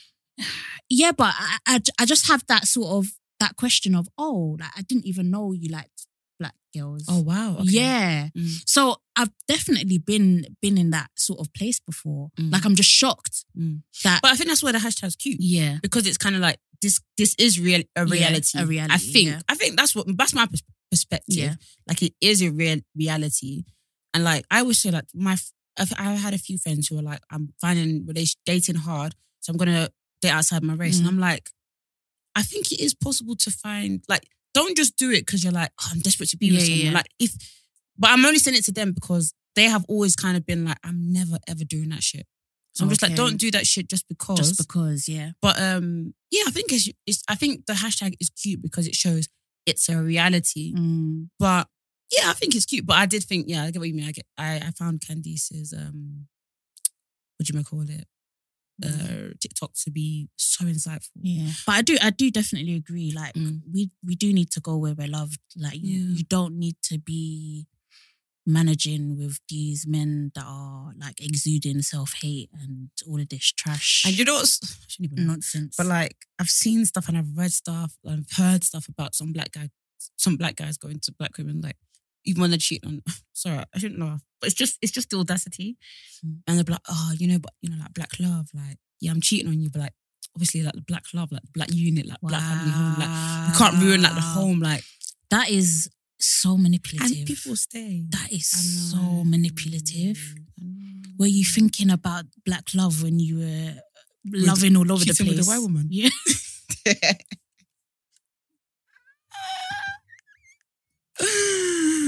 [0.91, 4.71] Yeah, but I, I, I just have that sort of that question of oh, like
[4.77, 6.07] I didn't even know you liked
[6.39, 7.05] black girls.
[7.09, 7.55] Oh wow.
[7.61, 7.71] Okay.
[7.71, 8.29] Yeah.
[8.37, 8.63] Mm.
[8.67, 12.31] So I've definitely been been in that sort of place before.
[12.39, 12.53] Mm.
[12.53, 13.83] Like I'm just shocked Mm.
[14.05, 15.37] that But I think that's where the hashtag's cute.
[15.41, 15.79] yeah.
[15.83, 17.01] because it's kind of like this.
[17.17, 18.59] This is real a reality.
[18.59, 19.29] a reality, I think.
[19.31, 19.41] yeah.
[19.49, 20.47] I think that's what that's my
[20.91, 21.35] perspective.
[21.37, 21.55] Yeah.
[21.89, 23.65] Like it is a real reality,
[24.13, 25.37] and like I always say, like my
[25.79, 29.51] I've, I've had a few friends who are like, I'm finding relation dating hard, so
[29.53, 29.89] I'm gonna
[30.31, 31.11] outside my race, and Mm.
[31.13, 31.51] I'm like,
[32.35, 35.73] I think it is possible to find like don't just do it because you're like,
[35.83, 36.81] oh, I'm desperate to be with someone.
[36.87, 36.93] yeah.
[36.93, 37.35] Like if,
[37.99, 40.79] but I'm only saying it to them because they have always kind of been like,
[40.85, 42.27] I'm never ever doing that shit.
[42.75, 44.39] So I'm just like, don't do that shit just because.
[44.39, 45.31] Just because, yeah.
[45.41, 47.23] but um, yeah, I think it's, it's.
[47.29, 49.29] I think the hashtag is cute because it shows
[49.65, 50.75] it's a reality.
[50.75, 51.29] Mm.
[51.39, 51.69] But
[52.11, 52.85] yeah, I think it's cute.
[52.85, 54.09] But I did think, yeah, I get what you mean.
[54.09, 54.27] I get.
[54.37, 56.27] I, I found Candice's um,
[57.37, 58.07] what do you call it?
[58.83, 61.11] Uh, TikTok to be so insightful.
[61.23, 63.13] Yeah, but I do, I do definitely agree.
[63.15, 63.61] Like Mm.
[63.73, 65.39] we, we do need to go where we're loved.
[65.57, 66.17] Like you, Yeah.
[66.19, 67.67] you don't need to be
[68.47, 74.05] managing with these men that are like exuding self hate and all of this trash
[74.07, 74.61] And you know what's
[75.01, 75.77] even nonsense.
[75.77, 79.33] But like I've seen stuff and I've read stuff and I've heard stuff about some
[79.33, 79.71] black guy,
[80.17, 81.77] some black guys going to black women like
[82.25, 83.03] even when they're cheating on.
[83.33, 85.77] Sorry, I shouldn't laugh, but it's just it's just the audacity,
[86.25, 86.39] Mm.
[86.47, 89.21] and they're like, oh, you know, but you know, like black love, like yeah, I'm
[89.21, 89.93] cheating on you, but like
[90.37, 93.83] obviously like the black love, like black unit, like black family home, like you can't
[93.83, 94.83] ruin like the home, like
[95.31, 97.19] that is so manipulative.
[97.19, 98.05] and people stay.
[98.11, 98.47] that is
[98.93, 100.35] so manipulative.
[101.19, 103.75] Were you thinking about black love when you were
[104.33, 105.29] loving all over the place?
[105.29, 105.87] with a white woman?
[105.91, 106.09] Yeah.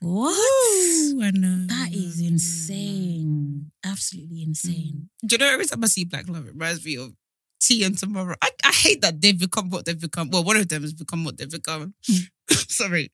[0.00, 0.32] What?
[0.34, 1.66] Ooh, I know.
[1.66, 3.70] That is insane.
[3.84, 5.08] Absolutely insane.
[5.24, 7.12] Do you know every time I see Black Love, it reminds me of
[7.60, 8.34] T and Tomorrow.
[8.42, 10.30] I, I hate that they've become what they've become.
[10.30, 11.94] Well, one of them has become what they've become.
[12.50, 13.10] Sorry.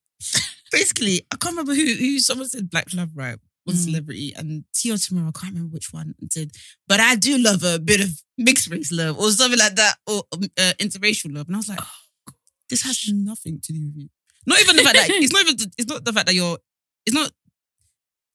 [0.73, 3.39] Basically, I can't remember who who someone said Black Love, right?
[3.67, 3.85] Was Mm.
[3.85, 6.53] celebrity and T or Tomorrow, I can't remember which one did.
[6.89, 10.25] But I do love a bit of mixed race love or something like that, or
[10.33, 11.47] um, uh, interracial love.
[11.47, 12.33] And I was like, oh,
[12.71, 14.09] this has nothing to do with you.
[14.47, 16.59] Not even the fact that it's not even it's not the fact that you're
[17.07, 17.31] it's not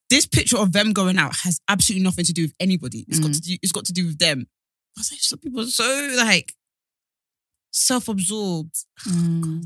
[0.09, 3.05] this picture of them going out has absolutely nothing to do with anybody.
[3.07, 3.35] It's got Mm.
[3.35, 4.47] to do it's got to do with them.
[4.97, 6.53] I was like, some people are so like
[7.71, 8.75] self-absorbed.
[9.07, 9.63] Mm.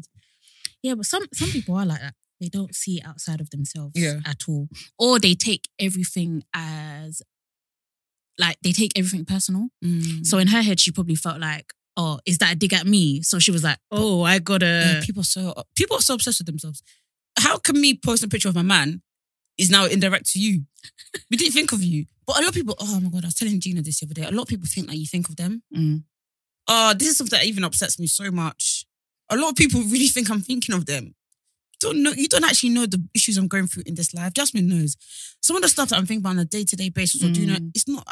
[0.82, 2.14] Yeah, but some some people are like that.
[2.40, 4.22] They don't see outside of themselves Yeah.
[4.26, 7.22] at all, or they take everything as
[8.38, 9.68] like they take everything personal.
[10.24, 13.22] So in her head, she probably felt like, "Oh, is that a dig at me?"
[13.22, 16.40] So she was like, "Oh, I gotta." Yeah, people are so people are so obsessed
[16.40, 16.82] with themselves.
[17.38, 19.02] How can me post a picture of a man
[19.58, 20.64] is now indirect to you?
[21.30, 22.06] we didn't think of you.
[22.26, 24.14] But a lot of people, oh my god, I was telling Gina this the other
[24.14, 24.24] day.
[24.24, 25.64] A lot of people think that you think of them.
[25.76, 26.04] Mm.
[26.68, 28.86] Oh, this is something that even upsets me so much.
[29.30, 31.16] A lot of people really think I'm thinking of them.
[31.80, 34.34] Don't know, you don't actually know the issues I'm going through in this life.
[34.34, 34.98] Jasmine knows.
[35.42, 37.64] Some of the stuff that I'm thinking about on a day-to-day basis or doing it,
[37.64, 37.72] Mm.
[37.74, 38.06] it's not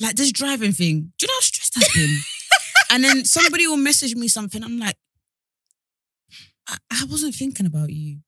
[0.00, 1.12] like this driving thing.
[1.18, 2.18] Do you know how stressed I've been?
[2.94, 4.62] and then somebody will message me something.
[4.62, 4.94] I'm like,
[6.68, 8.18] I, I wasn't thinking about you.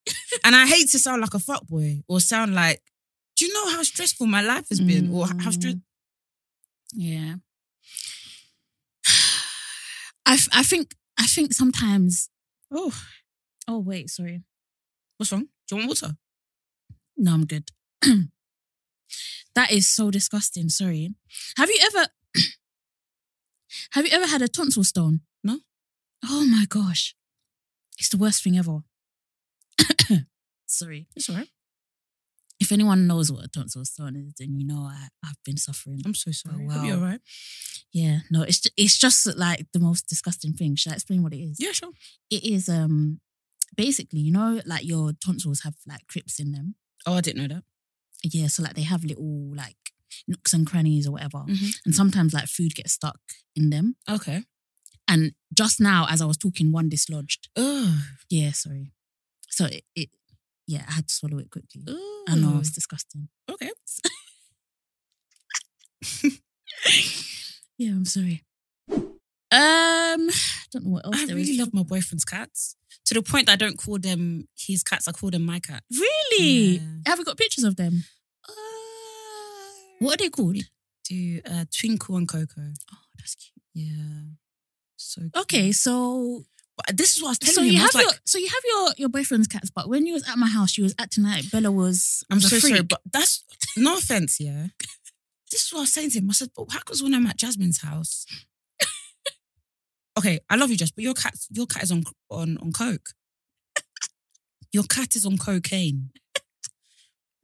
[0.44, 2.82] and I hate to sound like a fuckboy or sound like,
[3.36, 5.12] do you know how stressful my life has been?
[5.14, 5.80] Or how stress Mm.
[6.94, 7.34] Yeah.
[10.26, 12.28] I, f- I think I think sometimes.
[12.72, 12.92] Oh,
[13.68, 14.42] oh wait, sorry.
[15.16, 15.46] what's wrong?
[15.68, 16.16] Do you want water?
[17.16, 17.70] No, I'm good.
[19.54, 20.68] that is so disgusting.
[20.68, 21.14] Sorry.
[21.56, 22.08] Have you ever
[23.92, 25.20] have you ever had a tonsil stone?
[25.42, 25.60] No.
[26.24, 27.14] Oh my gosh.
[27.98, 28.80] It's the worst thing ever.
[30.66, 31.08] Sorry.
[31.16, 31.48] It's all right.
[32.58, 36.00] If anyone knows what a tonsil stone is, then you know I, I've been suffering.
[36.04, 36.66] I'm so sorry.
[36.66, 37.02] Hope you're wow.
[37.02, 37.20] all right.
[37.92, 40.74] Yeah, no, it's ju- it's just like the most disgusting thing.
[40.74, 41.58] Should I explain what it is?
[41.60, 41.92] Yeah, sure.
[42.30, 43.20] It is um
[43.76, 46.76] basically, you know, like your tonsils have like crypts in them.
[47.06, 47.64] Oh, I didn't know that.
[48.24, 49.76] Yeah, so like they have little like
[50.28, 51.38] nooks and crannies or whatever.
[51.38, 51.74] Mhm.
[51.84, 53.20] And sometimes like food gets stuck
[53.54, 53.96] in them.
[54.08, 54.44] Okay.
[55.08, 57.48] And just now, as I was talking, one dislodged.
[57.56, 58.02] Oh.
[58.28, 58.92] Yeah, sorry.
[59.48, 60.10] So it, it
[60.66, 61.82] yeah, I had to swallow it quickly.
[62.28, 63.28] I know it's disgusting.
[63.48, 63.70] Okay.
[67.78, 68.42] Yeah, I'm sorry.
[68.90, 69.10] Um,
[69.52, 73.22] I don't know what else I there is really love my boyfriend's cats to the
[73.22, 75.06] point that I don't call them his cats.
[75.06, 75.82] I call them my cat.
[75.92, 76.78] Really?
[76.78, 76.80] Yeah.
[77.06, 78.04] Have we got pictures of them?
[79.98, 80.56] What are they called?
[81.08, 82.60] do uh, Twinkle and Coco?
[82.92, 83.62] Oh, that's cute.
[83.74, 84.22] Yeah.
[84.96, 85.36] So cute.
[85.36, 86.44] Okay, so
[86.76, 87.72] But this is what I was telling so him.
[87.72, 90.28] you have like, your so you have your your boyfriend's cats, but when you was
[90.28, 92.24] at my house, you was acting like Bella was.
[92.30, 93.44] I'm was so sorry, but that's
[93.76, 94.66] no offense, yeah.
[95.52, 96.28] This is what I was saying to him.
[96.28, 98.26] I said, but how comes when I'm at Jasmine's house?
[100.18, 103.10] okay, I love you, Jess, but your cat, your cat is on on on coke.
[104.72, 106.10] Your cat is on cocaine.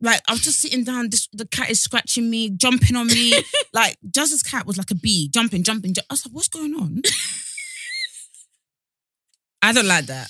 [0.03, 3.35] Like I was just sitting down, this the cat is scratching me, jumping on me.
[3.73, 5.95] like Jazz's cat was like a bee, jumping, jumping.
[5.95, 7.03] ju- I was like, what's going on?
[9.63, 10.29] I don't like that.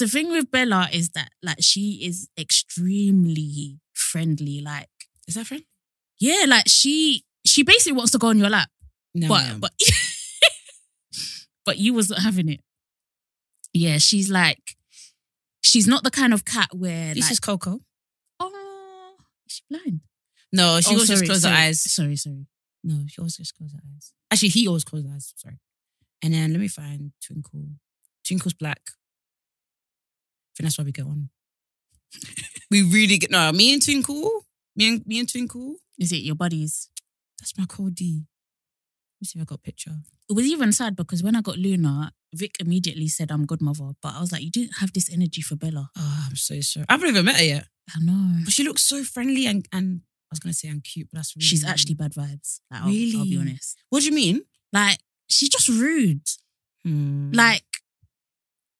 [0.00, 4.60] the thing with Bella is that like she is extremely friendly.
[4.60, 4.88] Like
[5.28, 5.62] Is that friend?
[6.18, 8.68] yeah, like she she basically wants to go on your lap,
[9.14, 9.58] No, but no.
[9.60, 9.72] but
[11.64, 12.60] but you wasn't having it.
[13.72, 14.76] Yeah, she's like
[15.62, 17.78] she's not the kind of cat where This like, is Coco.
[19.54, 20.00] Oh, is she blind?
[20.52, 21.92] No, she Oh, always just sorry, her eyes.
[21.92, 22.46] Sorry, sorry.
[22.82, 24.12] No, she always just closed her eyes.
[24.30, 25.32] Actually, he always closed her eyes.
[25.36, 25.58] Sorry.
[26.22, 27.66] And then let me find Twinkle.
[28.26, 28.80] Twinkle's black.
[28.86, 31.30] I think that's why we get on.
[32.70, 33.50] we really get no.
[33.52, 34.46] Me and Twinkle.
[34.76, 35.76] Me and me and Twinkle.
[35.98, 36.88] Is it your buddies?
[37.40, 38.24] That's my code D.
[39.24, 39.92] Let's see if I got a picture.
[40.28, 44.14] It was even sad because when I got Luna, Vic immediately said I'm godmother, but
[44.14, 45.88] I was like, you didn't have this energy for Bella.
[45.96, 46.84] Oh, I'm so sorry.
[46.90, 47.66] I haven't even met her yet.
[47.96, 48.40] I know.
[48.44, 51.34] But she looks so friendly and and I was gonna say and cute, but that's
[51.34, 52.60] really She's actually bad vibes.
[52.70, 53.78] Like, I'll, I'll be honest.
[53.88, 54.42] What do you mean?
[54.74, 56.28] Like, she's just rude.
[56.84, 57.32] Hmm.
[57.32, 57.64] Like,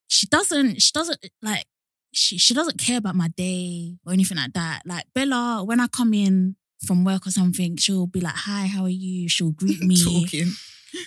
[0.09, 1.65] she doesn't, she doesn't, like,
[2.13, 4.83] she, she doesn't care about my day or anything like that.
[4.85, 6.57] Like, Bella, when I come in
[6.87, 9.29] from work or something, she'll be like, hi, how are you?
[9.29, 10.53] She'll greet me talking.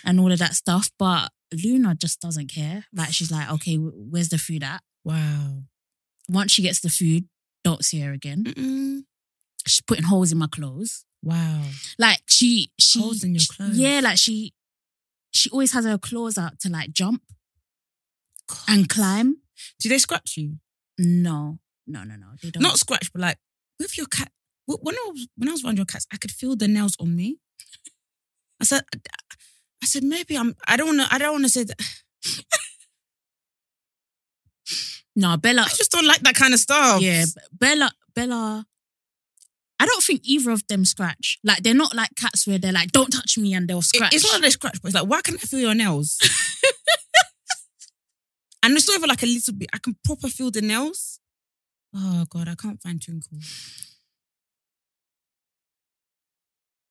[0.05, 0.89] and all of that stuff.
[0.97, 2.85] But Luna just doesn't care.
[2.93, 4.81] Like, she's like, okay, where's the food at?
[5.03, 5.63] Wow.
[6.29, 7.25] Once she gets the food,
[7.63, 8.43] don't see her again.
[8.43, 9.03] Mm-mm.
[9.65, 11.05] She's putting holes in my clothes.
[11.23, 11.63] Wow.
[11.97, 13.77] Like she, she, Holes in your clothes?
[13.77, 14.53] Yeah, like she,
[15.31, 17.21] she always has her claws out to like jump
[18.67, 19.37] and climb.
[19.79, 20.57] Do they scratch you?
[20.97, 22.27] No, no, no, no.
[22.41, 22.63] They don't.
[22.63, 23.37] Not scratch, but like
[23.79, 24.31] with your cat.
[24.67, 26.95] Wh- When I was when I was around your cats, I could feel the nails
[26.99, 27.37] on me.
[28.61, 28.81] I said,
[29.83, 30.55] I said maybe I'm.
[30.67, 31.15] I don't want to.
[31.15, 31.79] I don't want to say that.
[35.15, 35.61] no, Bella.
[35.63, 37.01] I just don't like that kind of stuff.
[37.01, 37.91] Yeah, Bella.
[38.15, 38.65] Bella.
[39.79, 41.39] I don't think either of them scratch.
[41.43, 44.13] Like they're not like cats where they're like, "Don't touch me," and they'll It- scratch.
[44.13, 46.17] it's not that they scratch, but it's like, why can't I feel your nails?
[48.63, 49.69] and it's not even like a little bit.
[49.73, 51.19] I can proper feel the nails.
[51.95, 53.37] Oh god, I can't find Twinkle.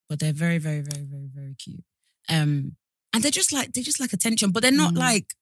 [0.09, 1.83] But they're very, very, very, very, very cute.
[2.29, 2.77] Um,
[3.13, 4.99] and they're just like they're just like attention, but they're not Mm.
[4.99, 5.35] like.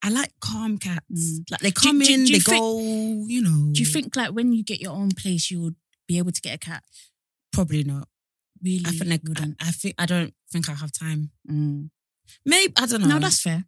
[0.00, 1.04] I like calm cats.
[1.12, 1.50] Mm.
[1.50, 2.78] Like they come do- in, do they think- go.
[3.26, 3.70] You know.
[3.72, 6.40] Do you think like when you get your own place, you would be able to
[6.40, 6.82] get a cat?
[7.52, 8.06] probably not?
[8.62, 8.84] Really?
[8.86, 9.56] I think like, wouldn't.
[9.60, 11.30] I, I think I don't think I have time.
[11.50, 11.90] Mm.
[12.46, 13.08] Maybe I don't know.
[13.08, 13.64] No, that's fair.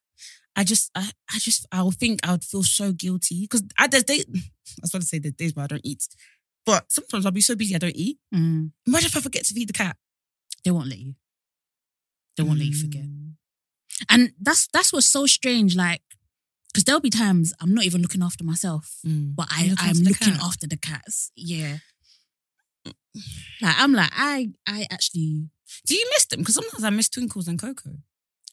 [0.56, 3.86] I just, I, I just, I would think I would feel so guilty because I
[3.88, 4.24] there's days.
[4.34, 6.06] I was going to say there's days where I don't eat,
[6.66, 8.18] but sometimes I'll be so busy I don't eat.
[8.34, 8.70] Mm.
[8.86, 9.96] Imagine if I forget to feed the cat.
[10.64, 11.14] They won't let you.
[12.36, 13.02] They won't let you forget.
[13.04, 13.32] Mm.
[14.10, 15.76] And that's that's what's so strange.
[15.76, 16.02] Like,
[16.72, 19.34] because there'll be times I'm not even looking after myself, Mm.
[19.36, 20.42] but I I'm looking cat.
[20.42, 21.30] after the cats.
[21.36, 21.78] Yeah.
[23.62, 25.48] Like I'm like I I actually
[25.86, 26.40] Do you miss them?
[26.40, 27.90] Because sometimes I miss Twinkles and Coco.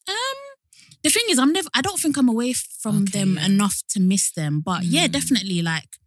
[0.07, 0.37] um
[1.03, 3.99] the thing is I'm never I don't think I'm away from Okay, them enough to
[3.99, 4.61] miss them.
[4.61, 5.11] But yeah, Mm.
[5.11, 5.97] definitely like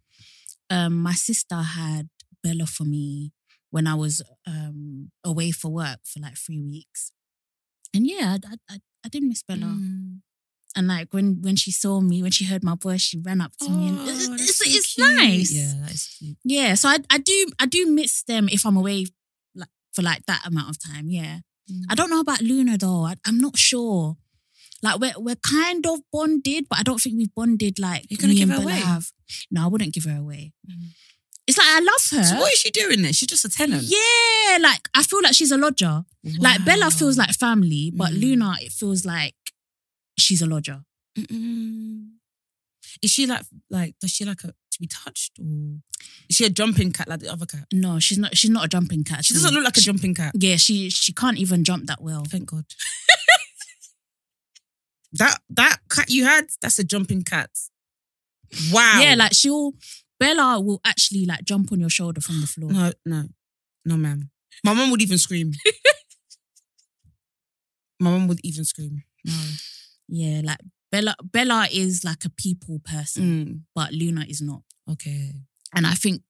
[0.69, 2.09] um my sister had
[2.43, 3.31] Bella for me
[3.71, 7.11] when I was um away for work for like three weeks.
[7.93, 9.67] And yeah, I I, I, did miss Bella.
[9.67, 10.19] Mm.
[10.75, 13.53] And like when when she saw me, when she heard my voice, she ran up
[13.61, 15.53] to me and Oh, it's, it's, so it's nice.
[15.53, 16.37] Yeah, that is cute.
[16.43, 16.73] Yeah.
[16.75, 19.05] So I I do I do miss them if I'm away
[19.55, 21.09] like for like that amount of time.
[21.09, 21.39] Yeah.
[21.89, 23.05] I don't know about Luna though.
[23.05, 24.17] I, I'm not sure.
[24.83, 28.35] Like we're we're kind of bonded, but I don't think we've bonded like You're gonna
[28.35, 28.79] give her Bella away?
[28.79, 29.11] have.
[29.51, 30.53] No, I wouldn't give her away.
[30.69, 30.89] Mhm.
[31.47, 32.23] It's like I love her.
[32.23, 33.13] So what is she doing there?
[33.13, 33.83] She's just a tenant.
[33.83, 36.03] yeah, like I feel like she's a lodger.
[36.39, 38.19] Like Bella feels like family, but Mm.
[38.21, 39.35] Luna it feels like
[40.17, 40.81] she's a lodger.
[41.17, 42.09] Mm-mm.
[43.01, 45.79] Is she like like does she like a, to be touched or
[46.29, 47.65] is she a jumping cat like the other cat?
[47.71, 48.35] No, she's not.
[48.35, 49.23] She's not a jumping cat.
[49.25, 50.31] She doesn't look like a jumping cat.
[50.35, 52.23] Yeah, she she can't even jump that well.
[52.27, 52.65] Thank God.
[55.13, 57.49] that that cat you had, that's a jumping cat.
[58.71, 58.99] Wow.
[59.01, 59.73] Yeah, like she'll
[60.19, 62.71] Bella will actually like jump on your shoulder from the floor.
[62.71, 63.23] no, no,
[63.85, 64.29] no, ma'am.
[64.63, 65.51] My mom would even scream.
[67.99, 69.03] My mom would even scream.
[69.23, 69.33] No.
[70.07, 70.59] Yeah, like
[70.91, 74.61] Bella Bella is like a people person, Mm, but Luna is not.
[74.91, 75.31] okay.
[75.73, 76.21] And I think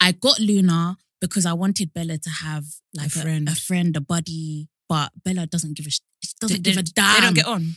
[0.00, 2.64] I got Luna because I wanted Bella to have
[2.94, 3.48] like a, friend.
[3.48, 4.68] a friend, a buddy.
[4.88, 5.90] But Bella doesn't give a
[6.40, 7.14] doesn't They- give a damn.
[7.14, 7.76] They don't get on.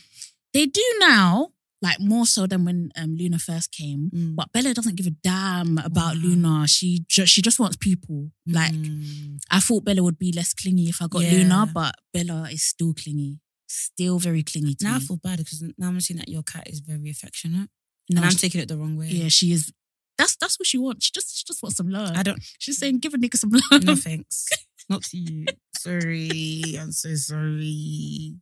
[0.52, 1.52] They do now,
[1.82, 4.10] like more so than when um, Luna first came.
[4.14, 4.34] Mm.
[4.36, 6.20] But Bella doesn't give a damn about Wow.
[6.22, 6.66] Luna.
[6.68, 8.30] She ju- she just wants people.
[8.46, 9.38] Like Mm.
[9.50, 11.32] I thought Bella would be less clingy if I got Yeah.
[11.32, 15.62] Luna, but Bella is still clingy, still very clingy to now I feel bad because
[15.76, 17.68] now I'm seeing that your cat is very affectionate,
[18.10, 19.08] No, and I'm she- taking it the wrong way.
[19.08, 19.72] yeah, she is.
[20.18, 21.04] That's that's what she wants.
[21.04, 22.16] She just she just wants some love.
[22.16, 22.40] I don't.
[22.58, 23.84] She's saying, give a nigga some love.
[23.84, 24.48] No thanks.
[24.88, 25.44] Not to you.
[25.76, 26.62] Sorry.
[26.80, 28.36] I'm so sorry.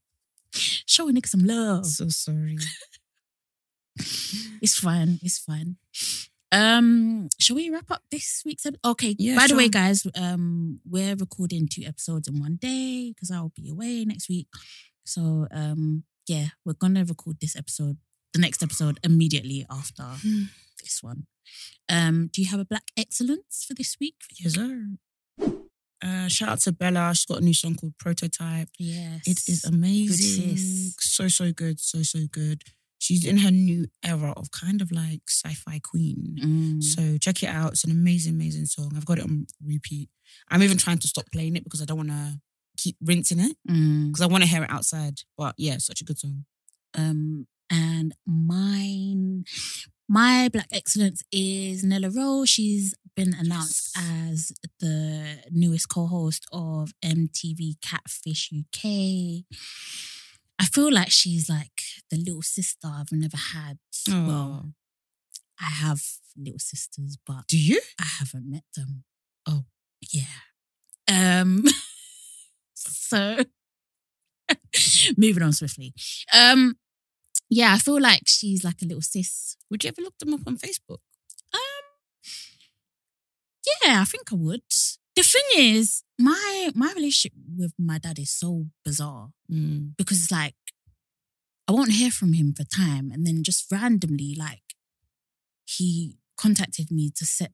[0.53, 1.85] Show a nigga some love.
[1.87, 2.59] So sorry.
[3.97, 5.18] It's fine.
[5.22, 5.76] It's fine.
[6.53, 8.80] Um, shall we wrap up this week's episode?
[8.84, 9.16] Okay.
[9.18, 13.53] Yeah, By the way, guys, um, we're recording two episodes in one day because I'll
[13.57, 14.47] be away next week.
[15.05, 17.97] So um, yeah, we're gonna record this episode
[18.32, 20.05] the next episode immediately after
[20.82, 21.26] this one.
[21.88, 24.16] Um, do you have a black excellence for this week?
[24.38, 24.86] Yes, sir.
[26.03, 27.12] Uh, shout out to Bella.
[27.14, 28.68] She's got a new song called Prototype.
[28.78, 29.22] Yes.
[29.26, 30.57] It is amazing.
[30.57, 30.97] sis.
[31.01, 31.80] So, so good.
[31.80, 32.62] So, so good.
[33.05, 36.38] She's in her new era of kind of like sci-fi queen.
[36.42, 36.82] Mm.
[36.82, 37.72] So check it out.
[37.72, 38.92] It's an amazing, amazing song.
[38.96, 40.09] I've got it on repeat.
[40.48, 42.40] I'm even trying to stop playing it because I don't want to
[42.78, 44.07] keep rinsing it Mm.
[44.09, 45.20] because I want to hear it outside.
[45.36, 46.46] But yeah, such a good song.
[46.94, 49.44] Um, and mine,
[50.09, 52.48] my black excellence is Nella Rose.
[52.48, 54.50] She's been announced as
[54.80, 59.44] the newest co-host of MTV Catfish UK.
[60.61, 61.80] I feel like she's like
[62.11, 63.78] the little sister I've never had.
[64.09, 64.72] Well,
[65.61, 66.00] I have
[66.36, 67.80] little sisters, but do you?
[68.00, 69.05] I haven't met them.
[69.46, 69.64] Oh.
[70.12, 70.24] yeah.
[71.09, 71.64] Um.
[72.74, 73.38] so,
[75.16, 75.92] moving on swiftly.
[76.32, 76.76] Um.
[77.50, 79.57] Yeah, I feel like she's like a little sis.
[79.70, 80.98] Would you ever look them up on Facebook?
[81.52, 81.61] Um.
[83.82, 84.62] Yeah, I think I would.
[85.16, 89.94] The thing is, my my relationship with my dad is so bizarre Mm.
[89.96, 90.54] because it's like
[91.68, 94.62] I won't hear from him for time, and then just randomly, like
[95.66, 97.52] he contacted me to set,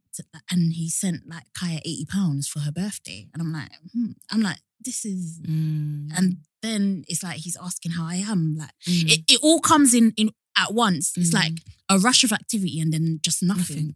[0.51, 4.13] and he sent like Kaya eighty pounds for her birthday, and I'm like, hmm.
[4.31, 6.11] I'm like, this is, Mm.
[6.17, 9.11] and then it's like he's asking how I am, like Mm.
[9.13, 11.13] it, it all comes in in at once.
[11.17, 11.35] It's Mm.
[11.43, 11.59] like
[11.89, 13.61] a rush of activity, and then just nothing.
[13.77, 13.95] Nothing.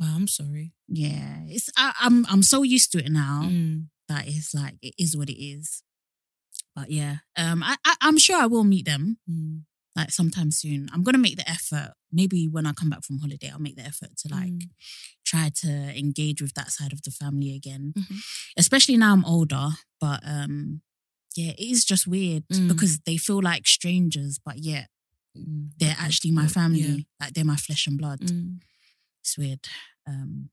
[0.00, 0.72] Wow, I'm sorry.
[0.88, 3.88] Yeah, it's I, I'm I'm so used to it now Mm.
[4.08, 5.82] that it's like it is what it is.
[6.74, 9.64] But yeah, um, I, I I'm sure I will meet them Mm.
[9.94, 10.88] like sometime soon.
[10.92, 11.92] I'm gonna make the effort.
[12.10, 14.70] Maybe when I come back from holiday, I'll make the effort to like Mm.
[15.26, 17.92] try to engage with that side of the family again.
[17.96, 18.16] Mhm.
[18.56, 19.68] Especially now I'm older.
[20.00, 20.80] But um,
[21.36, 22.68] yeah, it is just weird Mm.
[22.68, 24.88] because they feel like strangers, but yet
[25.36, 25.70] Mm.
[25.78, 26.48] they're actually my Yeah.
[26.48, 27.06] family.
[27.20, 28.20] Like they're my flesh and blood.
[28.20, 28.60] Mm.
[29.22, 29.60] It's weird.
[30.06, 30.50] Um,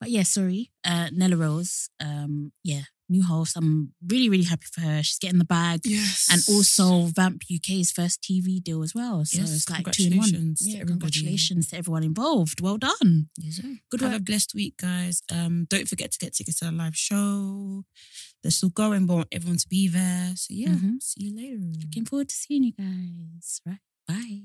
[0.00, 0.70] but yeah, sorry.
[0.84, 3.56] Uh, Nella Rose, um, yeah, new host.
[3.56, 5.02] I'm really, really happy for her.
[5.02, 5.80] She's getting the bag.
[5.84, 6.28] Yes.
[6.30, 9.24] And also Vamp UK's first TV deal as well.
[9.24, 10.24] So Yes, it's like two in one.
[10.30, 12.60] congratulations to Yeah, congratulations to everyone involved.
[12.60, 13.28] Well done.
[13.38, 13.76] Yes, sir.
[13.90, 14.20] Good Have work.
[14.20, 15.22] a blessed week, guys.
[15.32, 17.84] Um, don't forget to get tickets to the live show.
[18.42, 20.32] They're still going, but I want everyone to be there.
[20.36, 21.02] So yeah, Mhm.
[21.02, 21.58] see you later.
[21.80, 23.60] Looking forward to seeing you guys.
[23.64, 23.78] Right.
[24.06, 24.42] Bye.